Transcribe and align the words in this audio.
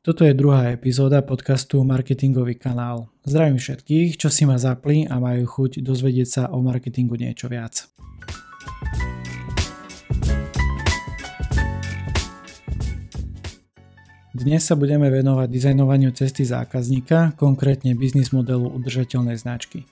Toto 0.00 0.24
je 0.24 0.32
druhá 0.32 0.72
epizóda 0.72 1.20
podcastu 1.20 1.84
Marketingový 1.84 2.56
kanál. 2.56 3.12
Zdravím 3.20 3.60
všetkých, 3.60 4.16
čo 4.16 4.32
si 4.32 4.48
ma 4.48 4.56
zapli 4.56 5.04
a 5.04 5.20
majú 5.20 5.44
chuť 5.44 5.84
dozvedieť 5.84 6.28
sa 6.32 6.42
o 6.56 6.64
marketingu 6.64 7.20
niečo 7.20 7.52
viac. 7.52 7.84
Dnes 14.32 14.64
sa 14.64 14.72
budeme 14.72 15.12
venovať 15.12 15.52
dizajnovaniu 15.52 16.16
cesty 16.16 16.48
zákazníka, 16.48 17.36
konkrétne 17.36 17.92
biznis 17.92 18.32
modelu 18.32 18.72
udržateľnej 18.72 19.36
značky. 19.36 19.84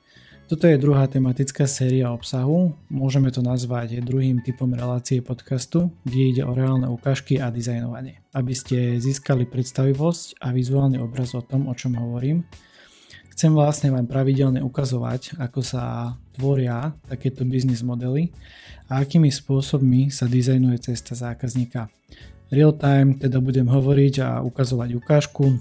Toto 0.48 0.64
je 0.64 0.80
druhá 0.80 1.04
tematická 1.04 1.68
séria 1.68 2.08
obsahu, 2.08 2.72
môžeme 2.88 3.28
to 3.28 3.44
nazvať 3.44 4.00
druhým 4.00 4.40
typom 4.40 4.72
relácie 4.72 5.20
podcastu, 5.20 5.92
kde 6.08 6.20
ide 6.24 6.42
o 6.48 6.56
reálne 6.56 6.88
ukážky 6.88 7.36
a 7.36 7.52
dizajnovanie. 7.52 8.24
Aby 8.32 8.56
ste 8.56 8.96
získali 8.96 9.44
predstavivosť 9.44 10.40
a 10.40 10.48
vizuálny 10.56 11.04
obraz 11.04 11.36
o 11.36 11.44
tom, 11.44 11.68
o 11.68 11.76
čom 11.76 12.00
hovorím, 12.00 12.48
chcem 13.28 13.52
vlastne 13.52 13.92
vám 13.92 14.08
pravidelne 14.08 14.64
ukazovať, 14.64 15.36
ako 15.36 15.60
sa 15.60 16.16
tvoria 16.32 16.96
takéto 17.12 17.44
biznis 17.44 17.84
modely 17.84 18.32
a 18.88 19.04
akými 19.04 19.28
spôsobmi 19.28 20.08
sa 20.08 20.24
dizajnuje 20.24 20.80
cesta 20.80 21.12
zákazníka. 21.12 21.92
Real 22.48 22.72
time 22.72 23.20
teda 23.20 23.44
budem 23.44 23.68
hovoriť 23.68 24.14
a 24.24 24.40
ukazovať 24.40 24.96
ukážku 24.96 25.60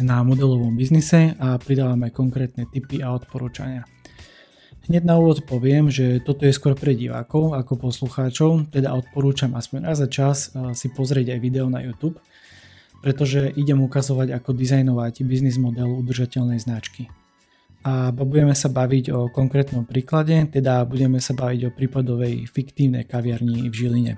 na 0.00 0.24
modelovom 0.24 0.72
biznise 0.72 1.36
a 1.36 1.60
pridávam 1.60 2.08
aj 2.08 2.16
konkrétne 2.16 2.64
tipy 2.72 3.04
a 3.04 3.12
odporúčania. 3.12 3.97
Hneď 4.88 5.04
na 5.04 5.20
úvod 5.20 5.44
poviem, 5.44 5.92
že 5.92 6.16
toto 6.16 6.48
je 6.48 6.56
skôr 6.56 6.72
pre 6.72 6.96
divákov 6.96 7.52
ako 7.52 7.76
poslucháčov, 7.76 8.72
teda 8.72 8.96
odporúčam 8.96 9.52
aspoň 9.52 9.84
raz 9.84 10.00
za 10.00 10.08
čas 10.08 10.48
eh, 10.48 10.72
si 10.72 10.88
pozrieť 10.88 11.36
aj 11.36 11.40
video 11.44 11.68
na 11.68 11.84
YouTube, 11.84 12.16
pretože 13.04 13.52
idem 13.52 13.84
ukazovať 13.84 14.32
ako 14.40 14.56
dizajnovať 14.56 15.28
biznis 15.28 15.60
model 15.60 15.92
udržateľnej 15.92 16.56
značky. 16.56 17.12
A 17.84 18.16
budeme 18.16 18.56
sa 18.56 18.72
baviť 18.72 19.04
o 19.12 19.20
konkrétnom 19.28 19.84
príklade, 19.84 20.48
teda 20.48 20.82
budeme 20.88 21.20
sa 21.20 21.36
baviť 21.36 21.68
o 21.68 21.74
prípadovej 21.76 22.48
fiktívnej 22.48 23.04
kaviarni 23.04 23.68
v 23.68 23.74
Žiline. 23.76 24.12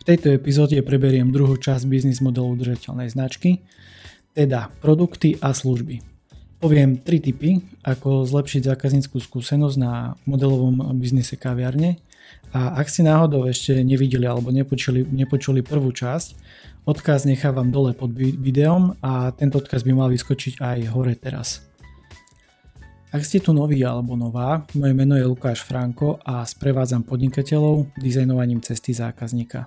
V 0.00 0.04
tejto 0.06 0.30
epizóde 0.30 0.78
preberiem 0.86 1.34
druhú 1.34 1.58
časť 1.58 1.82
biznis 1.90 2.22
modelu 2.22 2.54
udržateľnej 2.54 3.10
značky, 3.10 3.66
teda 4.38 4.70
produkty 4.78 5.34
a 5.42 5.50
služby. 5.50 6.11
Poviem 6.62 6.94
tri 7.02 7.18
typy, 7.18 7.58
ako 7.82 8.22
zlepšiť 8.22 8.70
zákazníckú 8.70 9.18
skúsenosť 9.18 9.76
na 9.82 10.14
modelovom 10.30 10.94
biznise 10.94 11.34
kaviarne. 11.34 11.98
A 12.54 12.78
ak 12.78 12.86
ste 12.86 13.02
náhodou 13.02 13.50
ešte 13.50 13.82
nevideli 13.82 14.22
alebo 14.30 14.54
nepočuli, 14.54 15.02
nepočuli 15.02 15.66
prvú 15.66 15.90
časť, 15.90 16.38
odkaz 16.86 17.26
nechávam 17.26 17.74
dole 17.74 17.98
pod 17.98 18.14
videom 18.14 18.94
a 19.02 19.34
tento 19.34 19.58
odkaz 19.58 19.82
by 19.82 19.90
mal 19.90 20.06
vyskočiť 20.06 20.62
aj 20.62 20.78
hore 20.94 21.18
teraz. 21.18 21.66
Ak 23.10 23.26
ste 23.26 23.42
tu 23.42 23.50
noví 23.50 23.82
alebo 23.82 24.14
nová, 24.14 24.62
moje 24.78 24.94
meno 24.94 25.18
je 25.18 25.26
Lukáš 25.26 25.66
Franko 25.66 26.22
a 26.22 26.46
sprevádzam 26.46 27.02
podnikateľov 27.02 27.90
dizajnovaním 27.98 28.62
cesty 28.62 28.94
zákazníka. 28.94 29.66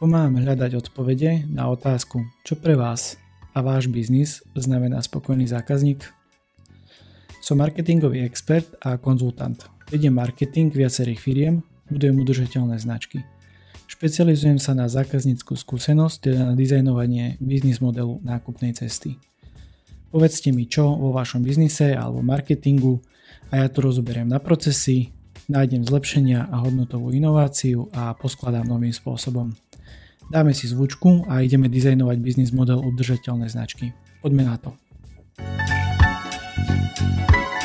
Pomáham 0.00 0.40
hľadať 0.40 0.80
odpovede 0.80 1.44
na 1.52 1.68
otázku, 1.68 2.24
čo 2.40 2.56
pre 2.56 2.72
vás 2.72 3.20
a 3.52 3.60
váš 3.60 3.84
biznis 3.92 4.40
znamená 4.56 5.04
spokojný 5.04 5.44
zákazník 5.44 6.21
som 7.42 7.58
marketingový 7.58 8.22
expert 8.22 8.70
a 8.86 8.94
konzultant. 9.02 9.66
Vediem 9.90 10.14
marketing 10.14 10.70
viacerých 10.70 11.18
firiem, 11.18 11.54
budujem 11.90 12.22
udržateľné 12.22 12.78
značky. 12.78 13.26
Špecializujem 13.90 14.62
sa 14.62 14.72
na 14.78 14.86
zákazníckú 14.86 15.58
skúsenosť, 15.58 16.16
teda 16.22 16.40
na 16.48 16.54
dizajnovanie 16.54 17.36
biznis 17.42 17.82
modelu 17.82 18.22
nákupnej 18.22 18.72
cesty. 18.78 19.18
Povedzte 20.14 20.54
mi 20.54 20.70
čo 20.70 20.94
vo 20.94 21.10
vašom 21.10 21.42
biznise 21.42 21.92
alebo 21.98 22.22
marketingu 22.22 23.02
a 23.50 23.60
ja 23.60 23.66
to 23.68 23.84
rozoberiem 23.84 24.30
na 24.30 24.38
procesy, 24.38 25.10
nájdem 25.50 25.82
zlepšenia 25.82 26.46
a 26.46 26.56
hodnotovú 26.62 27.10
inováciu 27.10 27.90
a 27.90 28.14
poskladám 28.14 28.70
novým 28.70 28.94
spôsobom. 28.94 29.50
Dáme 30.30 30.54
si 30.54 30.70
zvučku 30.70 31.26
a 31.26 31.42
ideme 31.42 31.66
dizajnovať 31.66 32.16
biznis 32.22 32.54
model 32.54 32.80
udržateľnej 32.80 33.50
značky. 33.50 33.92
Poďme 34.22 34.46
na 34.46 34.56
to. 34.56 34.70
thank 36.66 37.54
you 37.54 37.61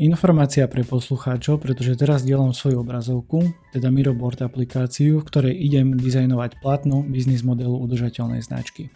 Informácia 0.00 0.64
pre 0.64 0.80
poslucháčov, 0.80 1.60
pretože 1.60 1.92
teraz 1.92 2.24
dielam 2.24 2.56
svoju 2.56 2.80
obrazovku, 2.80 3.52
teda 3.68 3.92
Miroboard 3.92 4.40
aplikáciu, 4.40 5.20
v 5.20 5.28
ktorej 5.28 5.52
idem 5.52 5.92
dizajnovať 5.92 6.56
platnú 6.64 7.04
biznis 7.04 7.44
modelu 7.44 7.76
udržateľnej 7.76 8.40
značky. 8.40 8.88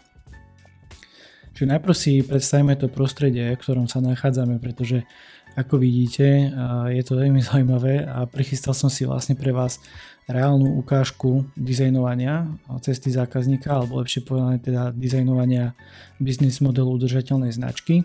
Čiže 1.53 1.69
najprv 1.77 1.93
si 1.93 2.25
predstavíme 2.25 2.73
to 2.73 2.89
prostredie, 2.89 3.53
v 3.53 3.61
ktorom 3.61 3.85
sa 3.85 4.01
nachádzame, 4.01 4.57
pretože 4.57 5.05
ako 5.53 5.77
vidíte, 5.77 6.49
je 6.89 7.03
to 7.05 7.13
veľmi 7.21 7.37
zaujímavé 7.53 8.01
a 8.01 8.25
prichystal 8.25 8.73
som 8.73 8.89
si 8.89 9.05
vlastne 9.05 9.37
pre 9.37 9.53
vás 9.53 9.77
reálnu 10.25 10.73
ukážku 10.81 11.45
dizajnovania 11.53 12.49
cesty 12.81 13.13
zákazníka, 13.13 13.69
alebo 13.69 14.01
lepšie 14.01 14.25
povedané 14.25 14.57
teda 14.57 14.89
dizajnovania 14.89 15.77
biznis 16.17 16.65
modelu 16.65 16.97
udržateľnej 16.97 17.53
značky. 17.53 18.01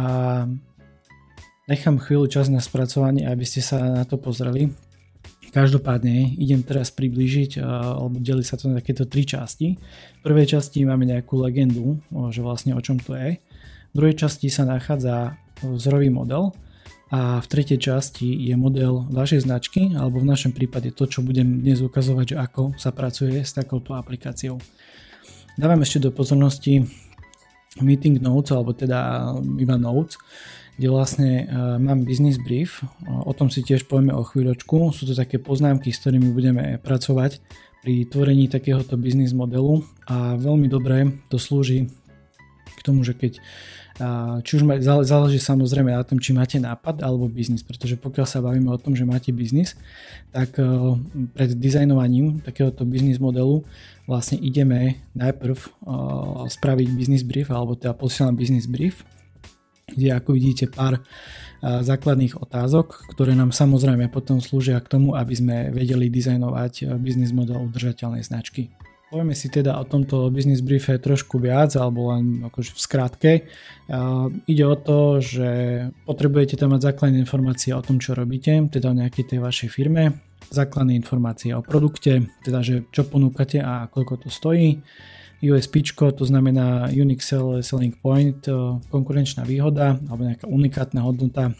A 0.00 0.48
Nechám 1.66 1.98
chvíľu 1.98 2.30
čas 2.30 2.46
na 2.46 2.62
spracovanie, 2.62 3.26
aby 3.26 3.42
ste 3.42 3.58
sa 3.58 3.82
na 3.82 4.06
to 4.06 4.22
pozreli. 4.22 4.70
Každopádne 5.50 6.38
idem 6.38 6.62
teraz 6.62 6.94
priblížiť, 6.94 7.58
alebo 7.58 8.22
deli 8.22 8.46
sa 8.46 8.54
to 8.54 8.70
na 8.70 8.78
takéto 8.78 9.02
tri 9.02 9.26
časti. 9.26 9.74
V 9.74 10.20
prvej 10.22 10.46
časti 10.46 10.86
máme 10.86 11.10
nejakú 11.10 11.42
legendu, 11.42 11.98
že 12.30 12.38
vlastne 12.38 12.70
o 12.70 12.78
čom 12.78 13.02
to 13.02 13.18
je. 13.18 13.42
V 13.90 13.94
druhej 13.98 14.14
časti 14.14 14.46
sa 14.46 14.62
nachádza 14.62 15.42
vzorový 15.58 16.06
model 16.06 16.54
a 17.10 17.42
v 17.42 17.46
tretej 17.50 17.82
časti 17.82 18.30
je 18.46 18.54
model 18.54 19.10
vašej 19.10 19.50
značky, 19.50 19.90
alebo 19.98 20.22
v 20.22 20.30
našom 20.30 20.54
prípade 20.54 20.94
to, 20.94 21.10
čo 21.10 21.18
budem 21.18 21.66
dnes 21.66 21.82
ukazovať, 21.82 22.26
že 22.30 22.36
ako 22.46 22.62
sa 22.78 22.94
pracuje 22.94 23.42
s 23.42 23.50
takouto 23.50 23.98
aplikáciou. 23.98 24.62
Dávam 25.58 25.82
ešte 25.82 25.98
do 25.98 26.14
pozornosti 26.14 26.86
meeting 27.80 28.20
notes, 28.20 28.52
alebo 28.52 28.72
teda 28.72 29.32
iba 29.58 29.76
notes, 29.76 30.16
kde 30.76 30.88
vlastne 30.92 31.30
uh, 31.48 31.80
mám 31.80 32.04
business 32.04 32.36
brief, 32.36 32.84
o 33.08 33.32
tom 33.32 33.48
si 33.48 33.64
tiež 33.64 33.88
povieme 33.88 34.12
o 34.12 34.20
chvíľočku. 34.20 34.92
Sú 34.92 35.08
to 35.08 35.16
také 35.16 35.40
poznámky, 35.40 35.88
s 35.88 36.04
ktorými 36.04 36.30
budeme 36.36 36.76
pracovať 36.84 37.40
pri 37.80 38.04
tvorení 38.10 38.50
takéhoto 38.50 38.98
business 39.00 39.32
modelu 39.32 39.80
a 40.10 40.36
veľmi 40.36 40.66
dobre 40.68 41.22
to 41.30 41.38
slúži 41.38 41.88
k 42.66 42.80
tomu, 42.84 43.06
že 43.06 43.16
keď 43.16 43.38
či 44.44 44.50
už 44.60 44.62
záleží 44.84 45.40
samozrejme 45.40 45.88
na 45.88 46.04
tom, 46.04 46.20
či 46.20 46.36
máte 46.36 46.60
nápad 46.60 47.00
alebo 47.00 47.32
biznis, 47.32 47.64
pretože 47.64 47.96
pokiaľ 47.96 48.26
sa 48.28 48.44
bavíme 48.44 48.68
o 48.68 48.76
tom, 48.76 48.92
že 48.92 49.08
máte 49.08 49.32
biznis, 49.32 49.72
tak 50.36 50.60
e, 50.60 50.64
pred 51.32 51.56
dizajnovaním 51.56 52.44
takéhoto 52.44 52.84
biznis 52.84 53.16
modelu 53.16 53.64
vlastne 54.04 54.36
ideme 54.36 55.00
najprv 55.16 55.56
e, 55.56 55.68
spraviť 56.52 56.88
business 56.92 57.24
brief 57.24 57.48
alebo 57.48 57.72
teda 57.72 57.96
posielam 57.96 58.36
business 58.36 58.68
brief 58.68 59.00
kde 59.86 60.18
ako 60.18 60.34
vidíte 60.34 60.66
pár 60.66 60.98
základných 61.62 62.36
otázok, 62.36 63.06
ktoré 63.14 63.32
nám 63.38 63.54
samozrejme 63.54 64.10
potom 64.12 64.42
slúžia 64.42 64.82
k 64.82 64.90
tomu, 64.90 65.14
aby 65.16 65.34
sme 65.34 65.56
vedeli 65.72 66.10
dizajnovať 66.12 66.98
biznis 67.00 67.32
model 67.32 67.70
udržateľnej 67.70 68.22
značky. 68.26 68.74
Povieme 69.16 69.32
si 69.32 69.48
teda 69.48 69.80
o 69.80 69.88
tomto 69.88 70.28
business 70.28 70.60
briefe 70.60 71.00
trošku 71.00 71.40
viac, 71.40 71.72
alebo 71.72 72.12
len 72.12 72.44
akože 72.52 72.76
v 72.76 72.80
skratke. 72.84 73.32
Ide 74.44 74.64
o 74.68 74.76
to, 74.76 75.24
že 75.24 75.48
potrebujete 76.04 76.60
tam 76.60 76.76
mať 76.76 76.92
základné 76.92 77.16
informácie 77.24 77.72
o 77.72 77.80
tom, 77.80 77.96
čo 77.96 78.12
robíte, 78.12 78.52
teda 78.68 78.92
o 78.92 78.98
nejakej 79.00 79.32
tej 79.32 79.40
vašej 79.40 79.72
firme, 79.72 80.20
základné 80.52 80.92
informácie 81.00 81.56
o 81.56 81.64
produkte, 81.64 82.28
teda 82.44 82.60
že 82.60 82.84
čo 82.92 83.08
ponúkate 83.08 83.56
a 83.56 83.88
koľko 83.88 84.20
to 84.20 84.28
stojí, 84.28 84.84
USP, 85.40 85.80
to 85.96 86.24
znamená 86.28 86.92
Unique 86.92 87.24
Selling 87.64 87.96
Point, 87.96 88.44
konkurenčná 88.92 89.48
výhoda 89.48 89.96
alebo 90.12 90.28
nejaká 90.28 90.44
unikátna 90.44 91.00
hodnota 91.00 91.56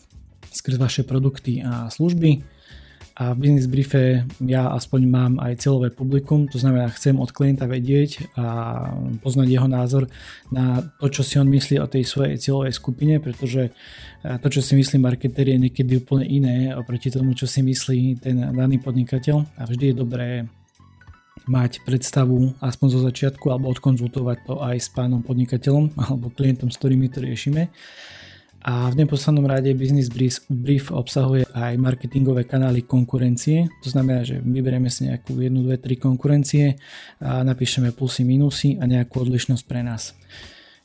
skrz 0.52 0.76
vaše 0.76 1.02
produkty 1.08 1.64
a 1.64 1.88
služby. 1.88 2.55
A 3.16 3.32
v 3.32 3.48
Business 3.48 3.64
Briefe 3.64 4.28
ja 4.44 4.68
aspoň 4.76 5.00
mám 5.08 5.32
aj 5.40 5.64
cieľové 5.64 5.88
publikum, 5.88 6.44
to 6.52 6.60
znamená 6.60 6.92
chcem 6.92 7.16
od 7.16 7.32
klienta 7.32 7.64
vedieť 7.64 8.36
a 8.36 8.46
poznať 9.24 9.48
jeho 9.48 9.64
názor 9.64 10.04
na 10.52 10.84
to, 11.00 11.08
čo 11.08 11.24
si 11.24 11.40
on 11.40 11.48
myslí 11.48 11.80
o 11.80 11.88
tej 11.88 12.04
svojej 12.04 12.36
cieľovej 12.36 12.76
skupine, 12.76 13.16
pretože 13.16 13.72
to, 14.20 14.48
čo 14.52 14.60
si 14.60 14.76
myslí 14.76 15.00
marketer 15.00 15.48
je 15.48 15.56
niekedy 15.56 15.96
úplne 15.96 16.28
iné 16.28 16.76
oproti 16.76 17.08
tomu, 17.08 17.32
čo 17.32 17.48
si 17.48 17.64
myslí 17.64 18.20
ten 18.20 18.36
daný 18.52 18.84
podnikateľ. 18.84 19.36
A 19.56 19.64
vždy 19.64 19.84
je 19.90 19.96
dobré 19.96 20.28
mať 21.48 21.88
predstavu 21.88 22.52
aspoň 22.60 22.88
zo 22.90 23.00
začiatku 23.00 23.48
alebo 23.48 23.72
odkonzultovať 23.72 24.38
to 24.44 24.60
aj 24.60 24.76
s 24.76 24.92
pánom 24.92 25.24
podnikateľom 25.24 25.96
alebo 26.04 26.28
klientom, 26.36 26.68
s 26.68 26.76
ktorými 26.76 27.08
to 27.08 27.24
riešime 27.24 27.72
a 28.66 28.90
v 28.90 28.98
neposlednom 28.98 29.46
rade 29.46 29.70
Business 29.78 30.10
Brief 30.50 30.90
obsahuje 30.90 31.46
aj 31.54 31.78
marketingové 31.78 32.42
kanály 32.42 32.82
konkurencie. 32.82 33.70
To 33.86 33.88
znamená, 33.94 34.26
že 34.26 34.42
vyberieme 34.42 34.90
si 34.90 35.06
nejakú 35.06 35.38
1, 35.38 35.54
2, 35.54 35.78
3 35.78 35.94
konkurencie 36.02 36.74
a 37.22 37.46
napíšeme 37.46 37.94
plusy, 37.94 38.26
minusy 38.26 38.74
a 38.82 38.90
nejakú 38.90 39.22
odlišnosť 39.22 39.64
pre 39.70 39.86
nás. 39.86 40.18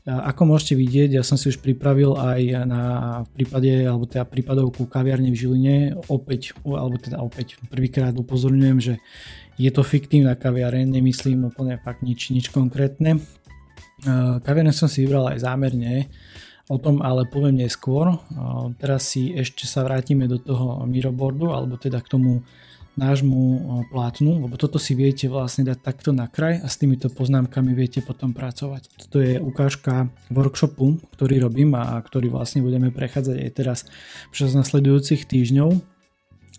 Ako 0.06 0.50
môžete 0.50 0.78
vidieť, 0.78 1.10
ja 1.18 1.26
som 1.26 1.38
si 1.38 1.50
už 1.50 1.62
pripravil 1.62 2.18
aj 2.18 2.66
na 2.66 2.84
prípade, 3.38 3.86
alebo 3.86 4.10
teda 4.10 4.26
prípadovku 4.26 4.90
kaviarne 4.90 5.30
v 5.30 5.38
Žiline, 5.38 5.78
opäť, 6.10 6.58
alebo 6.66 6.98
teda 6.98 7.22
opäť 7.22 7.62
prvýkrát 7.70 8.14
upozorňujem, 8.18 8.78
že 8.82 8.98
je 9.62 9.70
to 9.70 9.86
fiktívna 9.86 10.34
kaviareň, 10.34 10.90
nemyslím 10.90 11.54
úplne 11.54 11.78
fakt 11.82 12.02
nič, 12.02 12.34
nič 12.34 12.50
konkrétne. 12.50 13.22
Kaviarne 14.42 14.74
som 14.74 14.90
si 14.90 15.06
vybral 15.06 15.38
aj 15.38 15.46
zámerne, 15.46 16.10
O 16.72 16.80
tom 16.80 17.04
ale 17.04 17.28
poviem 17.28 17.68
neskôr. 17.68 18.16
Teraz 18.80 19.12
si 19.12 19.36
ešte 19.36 19.68
sa 19.68 19.84
vrátime 19.84 20.32
do 20.32 20.40
toho 20.40 20.88
Miroboardu, 20.88 21.52
alebo 21.52 21.76
teda 21.76 22.00
k 22.00 22.16
tomu 22.16 22.48
nášmu 22.92 23.44
plátnu, 23.92 24.44
lebo 24.44 24.60
toto 24.60 24.76
si 24.76 24.96
viete 24.96 25.28
vlastne 25.32 25.64
dať 25.64 25.80
takto 25.80 26.12
na 26.12 26.28
kraj 26.28 26.60
a 26.60 26.68
s 26.68 26.76
týmito 26.76 27.08
poznámkami 27.08 27.72
viete 27.72 28.04
potom 28.04 28.36
pracovať. 28.36 28.88
Toto 29.08 29.24
je 29.24 29.40
ukážka 29.40 30.12
workshopu, 30.28 31.00
ktorý 31.16 31.44
robím 31.44 31.72
a 31.76 31.96
ktorý 32.00 32.28
vlastne 32.32 32.60
budeme 32.60 32.92
prechádzať 32.92 33.36
aj 33.36 33.52
teraz 33.56 33.88
počas 34.28 34.52
nasledujúcich 34.56 35.24
týždňov. 35.24 35.80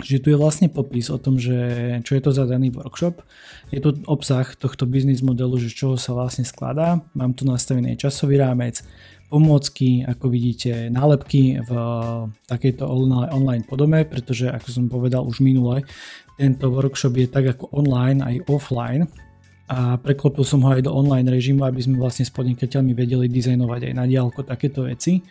Čiže 0.03 0.25
tu 0.25 0.29
je 0.33 0.41
vlastne 0.41 0.73
popis 0.73 1.13
o 1.13 1.21
tom, 1.21 1.37
že 1.37 2.01
čo 2.01 2.17
je 2.17 2.23
to 2.25 2.33
za 2.33 2.49
daný 2.49 2.73
workshop. 2.73 3.21
Je 3.69 3.79
tu 3.85 3.93
obsah 4.09 4.49
tohto 4.57 4.89
biznis 4.89 5.21
modelu, 5.21 5.61
že 5.61 5.69
čoho 5.69 6.01
sa 6.01 6.17
vlastne 6.17 6.49
skladá. 6.49 7.05
Mám 7.13 7.37
tu 7.37 7.45
nastavený 7.45 8.01
časový 8.01 8.41
rámec, 8.41 8.81
pomôcky, 9.33 10.05
ako 10.05 10.29
vidíte, 10.29 10.93
nálepky 10.93 11.65
v 11.65 11.73
takejto 12.45 12.85
online 13.33 13.65
podobe, 13.65 14.05
pretože 14.05 14.53
ako 14.53 14.69
som 14.69 14.85
povedal 14.93 15.25
už 15.25 15.41
minule, 15.41 15.89
tento 16.37 16.69
workshop 16.69 17.17
je 17.17 17.33
tak 17.33 17.57
ako 17.57 17.73
online 17.73 18.21
aj 18.21 18.45
offline 18.53 19.09
a 19.73 19.97
preklopil 19.97 20.45
som 20.45 20.61
ho 20.69 20.77
aj 20.77 20.85
do 20.85 20.93
online 20.93 21.33
režimu, 21.33 21.65
aby 21.65 21.81
sme 21.81 21.97
vlastne 21.97 22.29
s 22.29 22.33
podnikateľmi 22.37 22.93
vedeli 22.93 23.25
dizajnovať 23.33 23.89
aj 23.89 23.95
na 23.97 24.05
diálko 24.05 24.45
takéto 24.45 24.85
veci. 24.85 25.25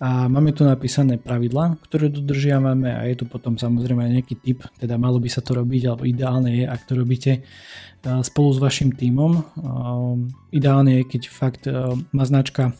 A 0.00 0.32
máme 0.32 0.56
tu 0.56 0.64
napísané 0.64 1.20
pravidla, 1.20 1.76
ktoré 1.84 2.08
dodržiavame 2.08 2.88
a 2.88 3.04
je 3.04 3.20
tu 3.20 3.28
potom 3.28 3.60
samozrejme 3.60 4.00
aj 4.00 4.12
nejaký 4.16 4.34
tip, 4.40 4.64
teda 4.80 4.96
malo 4.96 5.20
by 5.20 5.28
sa 5.28 5.44
to 5.44 5.52
robiť, 5.56 5.92
alebo 5.92 6.08
ideálne 6.08 6.60
je, 6.60 6.64
ak 6.64 6.88
to 6.88 6.92
robíte 6.96 7.44
spolu 8.24 8.48
s 8.52 8.58
vašim 8.64 8.96
tímom. 8.96 9.44
Ideálne 10.56 11.00
je, 11.00 11.02
keď 11.04 11.22
fakt 11.28 11.68
má 12.16 12.24
značka 12.24 12.72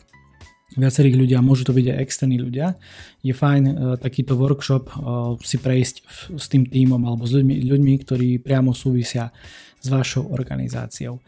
viacerých 0.77 1.15
ľudia, 1.19 1.43
môžu 1.43 1.67
to 1.67 1.75
byť 1.75 1.85
aj 1.91 1.97
externí 1.99 2.37
ľudia. 2.39 2.79
Je 3.19 3.35
fajn 3.35 3.63
uh, 3.67 3.73
takýto 3.99 4.39
workshop 4.39 4.87
uh, 4.91 5.35
si 5.43 5.59
prejsť 5.59 5.95
s 6.35 6.45
tým 6.47 6.63
týmom 6.67 7.01
alebo 7.03 7.27
s 7.27 7.35
ľuďmi, 7.35 7.67
ľuďmi, 7.67 7.93
ktorí 8.07 8.29
priamo 8.39 8.71
súvisia 8.71 9.35
s 9.81 9.87
vašou 9.91 10.31
organizáciou. 10.31 11.19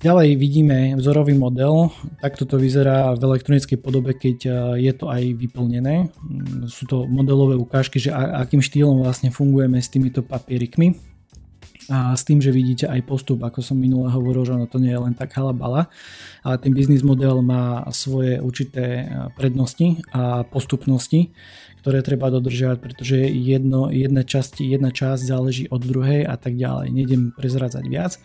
Ďalej 0.00 0.40
vidíme 0.40 0.96
vzorový 0.96 1.36
model, 1.36 1.92
takto 2.24 2.48
to 2.48 2.56
vyzerá 2.56 3.12
v 3.12 3.20
elektronickej 3.20 3.78
podobe, 3.84 4.16
keď 4.16 4.38
uh, 4.48 4.54
je 4.78 4.92
to 4.94 5.10
aj 5.10 5.22
vyplnené. 5.34 6.08
Mm, 6.08 6.70
sú 6.70 6.86
to 6.86 7.04
modelové 7.10 7.58
ukážky, 7.58 8.00
že 8.00 8.14
akým 8.14 8.62
štýlom 8.62 9.02
vlastne 9.02 9.28
fungujeme 9.34 9.76
s 9.76 9.92
týmito 9.92 10.24
papierikmi 10.24 11.09
a 11.90 12.14
s 12.14 12.22
tým, 12.22 12.38
že 12.38 12.54
vidíte 12.54 12.86
aj 12.86 13.02
postup, 13.02 13.42
ako 13.42 13.66
som 13.66 13.74
minule 13.74 14.06
hovoril, 14.06 14.46
že 14.46 14.54
ono 14.54 14.70
to 14.70 14.78
nie 14.78 14.94
je 14.94 15.02
len 15.02 15.14
tak 15.18 15.34
halabala, 15.34 15.90
ale 16.46 16.56
ten 16.62 16.70
biznis 16.70 17.02
model 17.02 17.42
má 17.42 17.82
svoje 17.90 18.38
určité 18.38 18.86
e, 19.02 19.04
prednosti 19.34 19.98
a 20.14 20.46
postupnosti, 20.46 21.34
ktoré 21.82 22.06
treba 22.06 22.30
dodržiavať, 22.30 22.78
pretože 22.78 23.18
jedno, 23.26 23.90
jedna, 23.90 24.22
časť, 24.22 24.62
jedna 24.62 24.94
časť 24.94 25.20
záleží 25.26 25.66
od 25.66 25.82
druhej 25.82 26.22
a 26.22 26.38
tak 26.38 26.54
ďalej. 26.54 26.94
Nejdem 26.94 27.34
prezradzať 27.34 27.84
viac. 27.90 28.16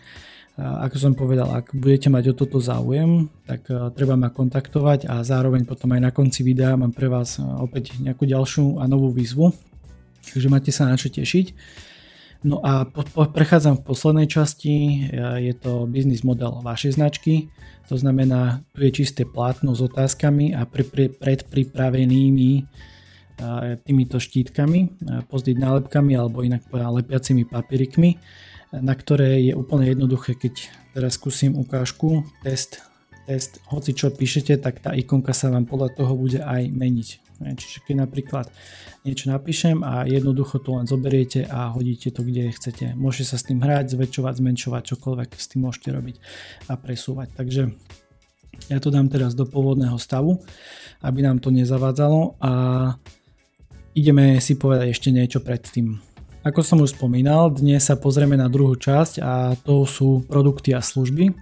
Ako 0.56 0.96
som 0.96 1.12
povedal, 1.12 1.52
ak 1.52 1.76
budete 1.76 2.08
mať 2.08 2.32
o 2.32 2.34
toto 2.38 2.64
záujem, 2.64 3.28
tak 3.44 3.68
e, 3.68 3.92
treba 3.92 4.16
ma 4.16 4.32
kontaktovať 4.32 5.04
a 5.04 5.20
zároveň 5.20 5.68
potom 5.68 5.92
aj 5.92 6.00
na 6.00 6.08
konci 6.16 6.40
videa 6.40 6.80
mám 6.80 6.96
pre 6.96 7.12
vás 7.12 7.36
e, 7.36 7.44
opäť 7.44 7.92
nejakú 8.00 8.24
ďalšiu 8.24 8.80
a 8.80 8.88
novú 8.88 9.12
výzvu. 9.12 9.52
Takže 10.32 10.48
máte 10.48 10.72
sa 10.72 10.88
na 10.88 10.96
čo 10.96 11.12
tešiť. 11.12 11.52
No 12.44 12.60
a 12.60 12.84
po, 12.84 13.06
po, 13.06 13.24
prechádzam 13.30 13.80
v 13.80 13.86
poslednej 13.86 14.28
časti, 14.28 15.08
je 15.40 15.54
to 15.56 15.88
biznis 15.88 16.20
model 16.20 16.60
vašej 16.60 17.00
značky, 17.00 17.48
to 17.88 17.94
znamená, 17.94 18.66
tu 18.74 18.82
je 18.82 18.90
čisté 18.90 19.22
plátno 19.22 19.72
s 19.72 19.80
otázkami 19.80 20.52
a 20.52 20.66
pre, 20.66 20.82
pre, 20.82 21.06
predpripravenými 21.08 22.66
týmito 23.84 24.16
štítkami, 24.16 25.06
pozdiť 25.28 25.56
nálepkami 25.60 26.12
alebo 26.16 26.40
inak 26.40 26.66
lepiacimi 26.72 27.44
papierikmi, 27.44 28.16
na 28.72 28.94
ktoré 28.96 29.44
je 29.44 29.52
úplne 29.52 29.92
jednoduché, 29.92 30.34
keď 30.34 30.72
teraz 30.96 31.20
skúsim 31.20 31.54
ukážku, 31.54 32.24
test, 32.40 32.82
test, 33.26 33.58
hoci 33.66 33.90
čo 33.92 34.14
píšete, 34.14 34.62
tak 34.62 34.78
tá 34.78 34.94
ikonka 34.94 35.34
sa 35.34 35.50
vám 35.50 35.66
podľa 35.66 35.98
toho 35.98 36.14
bude 36.14 36.38
aj 36.38 36.70
meniť. 36.70 37.08
Čiže 37.36 37.84
keď 37.84 37.94
napríklad 38.08 38.46
niečo 39.04 39.28
napíšem 39.28 39.84
a 39.84 40.08
jednoducho 40.08 40.56
to 40.56 40.80
len 40.80 40.88
zoberiete 40.88 41.44
a 41.44 41.68
hodíte 41.68 42.08
to 42.08 42.24
kde 42.24 42.48
chcete. 42.54 42.96
Môžete 42.96 43.34
sa 43.34 43.36
s 43.36 43.44
tým 43.44 43.60
hrať, 43.60 43.92
zväčšovať, 43.92 44.34
zmenšovať, 44.40 44.82
čokoľvek 44.96 45.28
s 45.36 45.46
tým 45.52 45.68
môžete 45.68 45.88
robiť 45.92 46.16
a 46.70 46.80
presúvať. 46.80 47.28
Takže 47.36 47.62
ja 48.72 48.78
to 48.80 48.88
dám 48.88 49.12
teraz 49.12 49.36
do 49.36 49.44
pôvodného 49.44 50.00
stavu, 50.00 50.40
aby 51.04 51.20
nám 51.20 51.44
to 51.44 51.52
nezavádzalo 51.52 52.40
a 52.40 52.52
ideme 53.92 54.40
si 54.40 54.56
povedať 54.56 54.96
ešte 54.96 55.12
niečo 55.12 55.44
predtým. 55.44 56.00
Ako 56.46 56.62
som 56.64 56.78
už 56.80 56.96
spomínal, 56.96 57.52
dnes 57.52 57.84
sa 57.84 57.98
pozrieme 57.98 58.38
na 58.38 58.46
druhú 58.46 58.78
časť 58.78 59.18
a 59.18 59.58
to 59.60 59.84
sú 59.84 60.24
produkty 60.24 60.72
a 60.72 60.80
služby. 60.80 61.34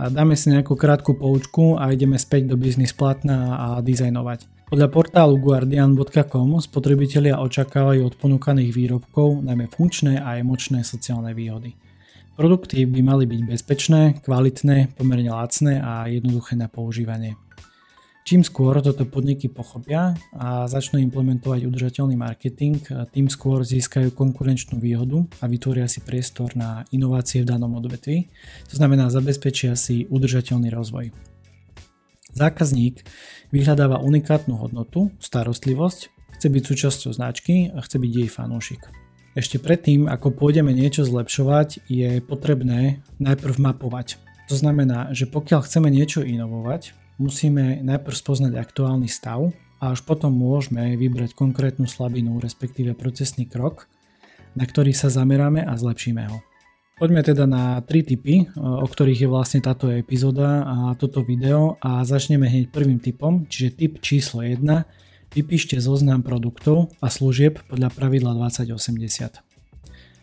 A 0.00 0.08
dáme 0.08 0.32
si 0.38 0.48
nejakú 0.48 0.72
krátku 0.72 1.12
poučku 1.12 1.76
a 1.76 1.92
ideme 1.92 2.16
späť 2.16 2.52
do 2.52 2.56
biznis 2.56 2.96
platna 2.96 3.60
a 3.60 3.68
dizajnovať. 3.84 4.48
Podľa 4.72 4.88
portálu 4.88 5.36
guardian.com 5.36 6.56
spotrebitelia 6.64 7.36
očakávajú 7.44 8.08
od 8.08 8.14
ponúkaných 8.16 8.72
výrobkov 8.72 9.44
najmä 9.44 9.68
funkčné 9.68 10.16
a 10.16 10.40
emočné 10.40 10.80
sociálne 10.80 11.36
výhody. 11.36 11.76
Produkty 12.32 12.88
by 12.88 13.00
mali 13.04 13.28
byť 13.28 13.40
bezpečné, 13.44 14.24
kvalitné, 14.24 14.96
pomerne 14.96 15.28
lacné 15.28 15.76
a 15.76 16.08
jednoduché 16.08 16.56
na 16.56 16.72
používanie. 16.72 17.36
Čím 18.22 18.46
skôr 18.46 18.78
toto 18.78 19.02
podniky 19.02 19.50
pochopia 19.50 20.14
a 20.30 20.70
začnú 20.70 21.02
implementovať 21.02 21.66
udržateľný 21.66 22.14
marketing, 22.14 22.78
tým 23.10 23.26
skôr 23.26 23.66
získajú 23.66 24.14
konkurenčnú 24.14 24.78
výhodu 24.78 25.26
a 25.42 25.50
vytvoria 25.50 25.90
si 25.90 25.98
priestor 26.06 26.54
na 26.54 26.86
inovácie 26.94 27.42
v 27.42 27.50
danom 27.50 27.74
odvetvi, 27.74 28.30
to 28.70 28.78
znamená 28.78 29.10
zabezpečia 29.10 29.74
si 29.74 30.06
udržateľný 30.06 30.70
rozvoj. 30.70 31.10
Zákazník 32.32 33.02
vyhľadáva 33.50 33.98
unikátnu 33.98 34.54
hodnotu, 34.54 35.10
starostlivosť, 35.18 36.00
chce 36.38 36.46
byť 36.46 36.62
súčasťou 36.62 37.10
značky 37.10 37.74
a 37.74 37.82
chce 37.82 37.98
byť 37.98 38.12
jej 38.22 38.30
fanúšik. 38.30 38.86
Ešte 39.34 39.58
predtým, 39.58 40.06
ako 40.06 40.30
pôjdeme 40.30 40.70
niečo 40.70 41.02
zlepšovať, 41.02 41.90
je 41.90 42.22
potrebné 42.22 43.02
najprv 43.18 43.58
mapovať. 43.58 44.22
To 44.46 44.54
znamená, 44.54 45.10
že 45.10 45.26
pokiaľ 45.26 45.66
chceme 45.66 45.90
niečo 45.90 46.22
inovovať, 46.22 47.01
musíme 47.22 47.78
najprv 47.86 48.16
spoznať 48.18 48.58
aktuálny 48.58 49.06
stav 49.06 49.54
a 49.78 49.94
až 49.94 50.02
potom 50.02 50.34
môžeme 50.34 50.98
vybrať 50.98 51.38
konkrétnu 51.38 51.86
slabinu, 51.86 52.42
respektíve 52.42 52.98
procesný 52.98 53.46
krok, 53.46 53.86
na 54.58 54.66
ktorý 54.66 54.90
sa 54.90 55.06
zameráme 55.06 55.62
a 55.62 55.72
zlepšíme 55.78 56.22
ho. 56.26 56.42
Poďme 56.98 57.24
teda 57.24 57.50
na 57.50 57.82
tri 57.82 58.06
typy, 58.06 58.46
o 58.58 58.86
ktorých 58.86 59.26
je 59.26 59.28
vlastne 59.30 59.60
táto 59.64 59.90
epizóda 59.90 60.62
a 60.62 60.76
toto 60.94 61.26
video 61.26 61.80
a 61.82 62.04
začneme 62.06 62.46
hneď 62.46 62.70
prvým 62.70 63.02
typom, 63.02 63.48
čiže 63.50 63.74
typ 63.74 63.92
číslo 63.98 64.44
1. 64.44 64.62
Vypíšte 65.32 65.80
zoznam 65.80 66.20
produktov 66.20 66.92
a 67.00 67.08
služieb 67.08 67.58
podľa 67.66 67.90
pravidla 67.90 68.36
2080. 68.38 69.40